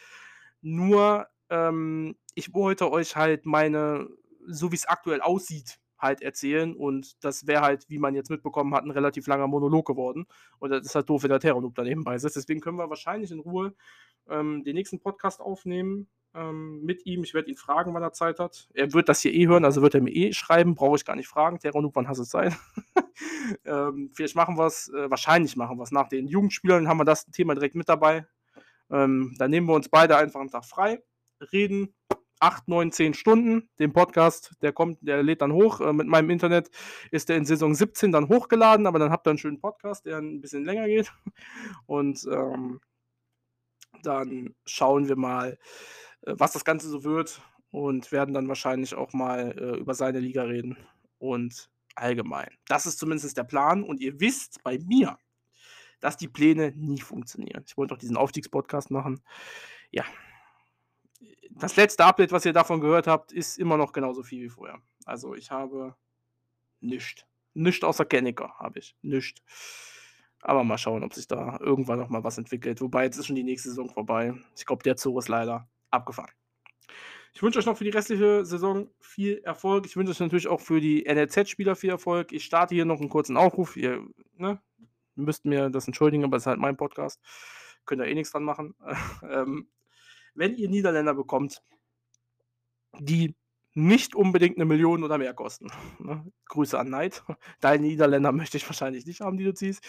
Nur, 0.63 1.27
ähm, 1.53 2.17
ich 2.37 2.55
wollte 2.55 2.93
euch 2.93 3.17
halt 3.17 3.47
meine 3.47 4.09
so 4.49 4.73
wie's 4.73 4.87
aktuell 4.87 5.23
aussieht, 5.23 5.81
halt 5.99 6.23
erzählen 6.23 6.77
und 6.77 7.25
das 7.25 7.47
wäre 7.49 7.63
halt, 7.63 7.87
wie 7.91 7.99
man 8.01 8.17
jetzt 8.17 8.31
mitbekommen 8.31 8.75
hat, 8.75 8.85
'n 8.87 8.93
relativ 8.93 9.29
langer 9.29 9.49
Monolog 9.49 9.87
geworden 9.87 10.27
und 10.61 10.71
das 10.73 10.87
ist 10.87 10.97
halt 10.97 11.09
doof, 11.11 11.25
wenn 11.25 11.31
der 11.31 11.41
Terrornoob 11.41 11.77
da 11.77 11.85
nebenbei 11.85 12.19
sitzt. 12.19 12.37
Deswegen 12.37 12.61
können 12.63 12.79
wir 12.79 12.91
wahrscheinlich 12.91 13.33
in 13.33 13.41
Ruhe, 13.41 13.75
ähm, 14.29 14.65
den 14.65 14.75
nächsten 14.77 15.01
Podcast 15.01 15.41
aufnehmen, 15.41 16.09
ähm, 16.35 16.83
mit 16.85 17.07
ihm. 17.07 17.25
Ich 17.25 17.35
werde 17.35 17.51
ihn 17.51 17.57
fragen, 17.59 17.95
wann 17.95 18.03
er 18.05 18.13
Zeit 18.15 18.39
hat. 18.41 18.69
Er 18.75 18.93
wird 18.95 19.09
das 19.11 19.21
hier 19.23 19.35
eh 19.35 19.47
hören, 19.49 19.65
also 19.67 19.83
wird 19.83 19.95
er 19.97 20.03
mir 20.03 20.13
eh 20.15 20.33
schreiben, 20.35 20.75
brauche 20.77 20.97
ich 20.97 21.05
gar 21.07 21.17
nicht 21.17 21.29
fragen: 21.29 21.59
„Terrornoob, 21.61 21.97
wann 21.97 22.09
hast 22.09 22.19
du 22.21 22.25
Zeit?“ 22.25 22.55
Ähm, 23.67 24.11
vielleicht 24.15 24.37
machen 24.37 24.57
wir's 24.59 24.89
äh, 24.89 25.11
wahrscheinlich 25.11 25.57
machen 25.57 25.79
wir's 25.79 25.93
nach 25.93 26.09
den 26.09 26.27
Jugendspielen, 26.29 26.89
haben 26.89 26.99
wir 26.99 27.05
das 27.05 27.27
Thema 27.27 27.55
direkt 27.55 27.75
mit 27.75 27.89
dabei. 27.89 28.27
Ähm, 28.91 29.35
dann 29.39 29.51
nehmen 29.51 29.69
wir 29.69 29.75
uns 29.75 29.89
beide 29.91 30.17
einfach 30.19 30.41
'n 30.43 30.51
Tag 30.51 30.65
frei, 30.67 31.03
reden 31.53 31.95
8, 32.41 32.69
9, 32.69 32.93
10 32.93 33.15
Stunden. 33.15 33.69
Den 33.79 33.93
Podcast, 33.93 34.55
der 34.63 34.73
kommt 34.73 34.99
der 35.03 35.23
lädt 35.23 35.43
dann 35.43 35.53
hoch. 35.53 35.81
Äh, 35.81 35.93
mit 35.93 36.09
meinem 36.09 36.31
Internet 36.31 36.71
ist 37.13 37.29
der 37.29 37.37
in 37.37 37.45
Saison 37.47 37.75
17 37.75 38.13
dann 38.13 38.29
hochgeladen, 38.29 38.87
aber 38.87 38.99
dann 38.99 39.11
habt 39.13 39.27
ihr 39.29 39.33
'n 39.33 39.39
schönen 39.39 39.61
Podcast, 39.61 40.07
der 40.07 40.19
'n 40.19 40.41
bisschen 40.41 40.65
länger 40.65 40.87
geht. 40.89 41.13
Und, 41.87 42.27
ähm 42.33 42.81
dann 44.03 44.55
schauen 44.67 45.09
wir 45.09 45.17
mal, 45.17 45.59
äh, 46.23 46.35
was 46.37 46.53
das 46.53 46.65
Ganze 46.65 46.89
so 46.89 47.05
wird 47.05 47.41
und 47.71 48.13
werden 48.13 48.35
dann 48.35 48.49
wahrscheinlich 48.49 48.95
auch 48.95 49.13
mal, 49.13 49.53
äh, 49.59 49.79
über 49.79 49.95
seine 49.95 50.21
Liga 50.21 50.43
reden 50.45 50.77
und 51.19 51.71
allgemein. 51.95 52.49
Das 52.69 52.87
ist 52.87 52.99
zumindest 52.99 53.37
der 53.37 53.45
Plan 53.45 53.83
und 53.85 54.01
ihr 54.01 54.19
wisst 54.21 54.63
bei 54.65 54.79
mir, 54.79 55.19
dass 56.01 56.17
die 56.19 56.29
Pläne 56.29 56.73
nie 56.77 57.01
funktionieren. 57.01 57.65
Ich 57.67 57.77
wollte 57.79 57.95
auch 57.95 57.99
diesen 57.99 58.17
Aufstiegspodcast 58.19 58.91
machen. 58.91 59.23
Ja. 59.93 60.05
Das 61.51 61.77
letzte 61.77 62.05
Update, 62.05 62.33
was 62.33 62.45
ihr 62.45 62.53
davon 62.53 62.81
gehört 62.81 63.07
habt, 63.07 63.33
ist 63.33 63.59
immer 63.59 63.77
noch 63.77 63.93
genauso 63.93 64.23
viel 64.23 64.43
wie 64.43 64.49
vorher. 64.49 64.81
Also, 65.05 65.35
ich 65.35 65.51
habe 65.51 65.95
nischt. 66.81 67.27
Nischt 67.55 67.85
außer 67.85 68.05
Kennecker 68.05 68.55
habe 68.59 68.79
ich, 68.79 68.97
nischt. 69.03 69.43
Aber 70.41 70.65
mal 70.65 70.79
schauen, 70.79 71.05
ob 71.05 71.15
sich 71.15 71.29
da 71.29 71.59
irgendwann 71.61 72.01
noch 72.01 72.09
mal 72.09 72.25
was 72.25 72.39
entwickelt. 72.39 72.81
Wobei, 72.81 73.05
jetzt 73.05 73.17
ist 73.17 73.27
schon 73.27 73.37
die 73.37 73.45
nächste 73.45 73.69
Saison 73.69 73.89
vorbei. 73.89 74.35
Ich 74.57 74.67
glaube, 74.67 74.83
der 74.83 74.97
Zug 74.97 75.19
ist 75.19 75.29
leider 75.29 75.69
abgefahren. 75.91 76.33
Ich 77.35 77.43
wünsche 77.43 77.59
euch 77.59 77.67
noch 77.67 77.77
für 77.77 77.85
die 77.85 77.91
restliche 77.91 78.45
Saison 78.45 78.91
viel 79.01 79.39
Erfolg. 79.45 79.87
Ich 79.87 79.97
wünsche 79.97 80.11
euch 80.11 80.21
natürlich 80.21 80.49
auch 80.49 80.61
für 80.61 80.81
die 80.81 81.05
NLZ-Spieler 81.05 81.77
viel 81.77 81.91
Erfolg. 81.91 82.33
Ich 82.33 82.45
starte 82.45 82.75
hier 82.75 82.85
noch 82.85 83.01
'n 83.01 83.09
kurzen 83.09 83.37
Aufruf. 83.37 83.77
Ihr, 83.77 84.07
ne, 84.37 84.61
müsst 85.15 85.45
mir 85.45 85.71
das 85.71 85.87
entschuldigen, 85.87 86.25
aber 86.25 86.37
es 86.37 86.43
ist 86.45 86.47
halt 86.49 86.59
mein 86.59 86.77
Podcast. 86.77 87.21
Könnt 87.87 88.03
ihr 88.03 88.07
eh 88.07 88.15
nix 88.15 88.33
dran 88.33 88.45
machen. 88.45 88.75
Ähm, 89.23 89.69
wenn 90.35 90.55
ihr 90.57 90.69
Niederländer 90.69 91.15
bekommt 91.15 91.63
die 93.01 93.35
nicht 93.75 94.15
unbedingt 94.15 94.59
'ne 94.59 94.67
Million 94.67 95.03
oder 95.03 95.17
mehr 95.17 95.33
kosten, 95.33 95.69
ne? 95.99 96.31
Grüße 96.49 96.79
an 96.79 96.91
Neid. 96.91 97.23
Deine 97.63 97.87
Niederländer 97.87 98.31
möchte 98.31 98.59
ich 98.59 98.69
wahrscheinlich 98.69 99.07
nicht 99.07 99.23
haben, 99.23 99.39
die 99.39 99.45
du 99.45 99.55
ziehst. 99.55 99.83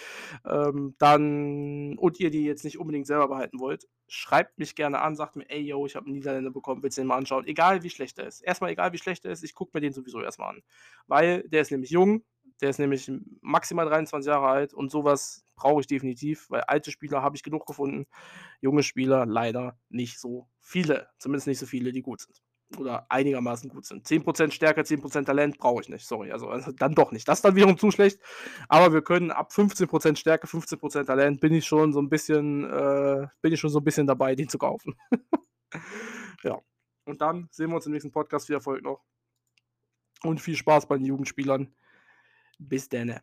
Ähm, 0.46 0.96
dann 1.00 1.98
und 1.98 2.18
ihr 2.22 2.30
die 2.32 2.46
jetzt 2.46 2.64
nicht 2.64 2.80
unbedingt 2.80 3.08
selber 3.08 3.28
behalten 3.28 3.60
wollt, 3.60 3.86
schreibt 4.08 4.58
mich 4.58 4.76
gerne 4.76 5.02
an, 5.02 5.18
sagt 5.18 5.36
mir: 5.36 5.50
„Ey, 5.50 5.60
yo, 5.62 5.86
ich 5.86 5.98
habe 5.98 6.10
'n 6.10 6.14
Niederländer 6.14 6.52
bekommen, 6.52 6.82
willst 6.82 6.98
du 6.98 7.02
den 7.02 7.08
mal 7.08 7.18
anschauen?“ 7.18 7.46
Egal 7.46 7.84
wie 7.84 7.90
schlecht 7.90 8.18
er 8.20 8.28
ist. 8.28 8.40
Erst 8.42 8.62
mal 8.62 8.70
egal 8.70 8.94
wie 8.94 8.98
schlecht 9.00 9.26
er 9.26 9.32
ist, 9.34 9.44
ich 9.44 9.54
gucke 9.54 9.72
mir 9.74 9.82
den 9.82 9.92
sowieso 9.94 10.22
erst 10.22 10.40
mal 10.40 10.48
an. 10.50 10.62
Weil 11.08 11.44
der 11.50 11.62
ist 11.62 11.72
nämlich 11.72 11.90
jung, 11.92 12.24
der 12.62 12.70
ist 12.70 12.80
nämlich 12.80 13.12
maximal 13.42 13.86
23 13.88 14.30
Jahre 14.30 14.48
alt 14.48 14.74
und 14.74 14.92
so 14.92 15.04
was 15.04 15.44
brauche 15.56 15.82
ich 15.82 15.88
definitiv, 15.88 16.50
weil 16.50 16.62
alte 16.62 16.92
Spieler 16.92 17.22
habe 17.22 17.36
ich 17.36 17.44
genug 17.44 17.66
gefunden, 17.68 18.06
junge 18.62 18.84
Spieler 18.84 19.26
leider 19.26 19.78
nicht 19.90 20.20
so 20.20 20.48
viele. 20.62 21.10
Zumindest 21.20 21.48
nicht 21.48 21.60
so 21.60 21.66
viele, 21.68 21.92
die 21.94 22.02
gut 22.04 22.22
sind 22.22 22.42
oder 22.80 23.06
einigermaßen 23.10 23.70
gut 23.70 23.86
sind. 23.86 24.08
10% 24.08 24.54
Stärke, 24.54 24.84
10% 24.84 25.28
Talent 25.28 25.60
brauche 25.60 25.82
ich 25.82 25.90
nicht, 25.90 26.06
sorry. 26.08 26.32
Also 26.32 26.50
also 26.50 26.72
dann 26.72 26.96
doch 26.96 27.12
nicht. 27.12 27.28
Das 27.28 27.40
ist 27.40 27.46
dann 27.46 27.56
wiederum 27.56 27.78
zu 27.78 27.92
schlecht. 27.92 28.20
Aber 28.70 28.94
wir 28.94 29.04
können 29.04 29.32
ab 29.32 29.54
15% 29.54 30.20
Stärke, 30.20 30.48
15% 30.48 31.08
Talent 31.08 31.40
bin 31.42 31.54
ich 31.54 31.66
schon 31.68 31.94
so 31.94 32.00
'n 32.00 32.10
bisschen 32.10 32.64
äh, 32.66 33.28
bin 33.42 33.54
ich 33.54 33.60
schon 33.60 33.70
so 33.72 33.80
'n 33.80 33.84
bisschen 33.84 34.08
dabei, 34.08 34.36
den 34.36 34.50
zu 34.50 34.58
kaufen. 34.58 34.96
Ja. 36.44 36.60
Und 37.06 37.22
dann 37.22 37.48
sehen 37.52 37.70
wir 37.70 37.76
uns 37.78 37.86
im 37.86 37.94
nächsten 37.94 38.12
Podcast. 38.12 38.48
Viel 38.48 38.56
Erfolg 38.56 38.84
noch. 38.84 39.02
Und 40.24 40.40
viel 40.40 40.56
Spaß 40.56 40.88
bei 40.88 40.98
den 40.98 41.06
Jugendspielern. 41.06 41.74
Bis 42.70 42.88
denne. 42.90 43.22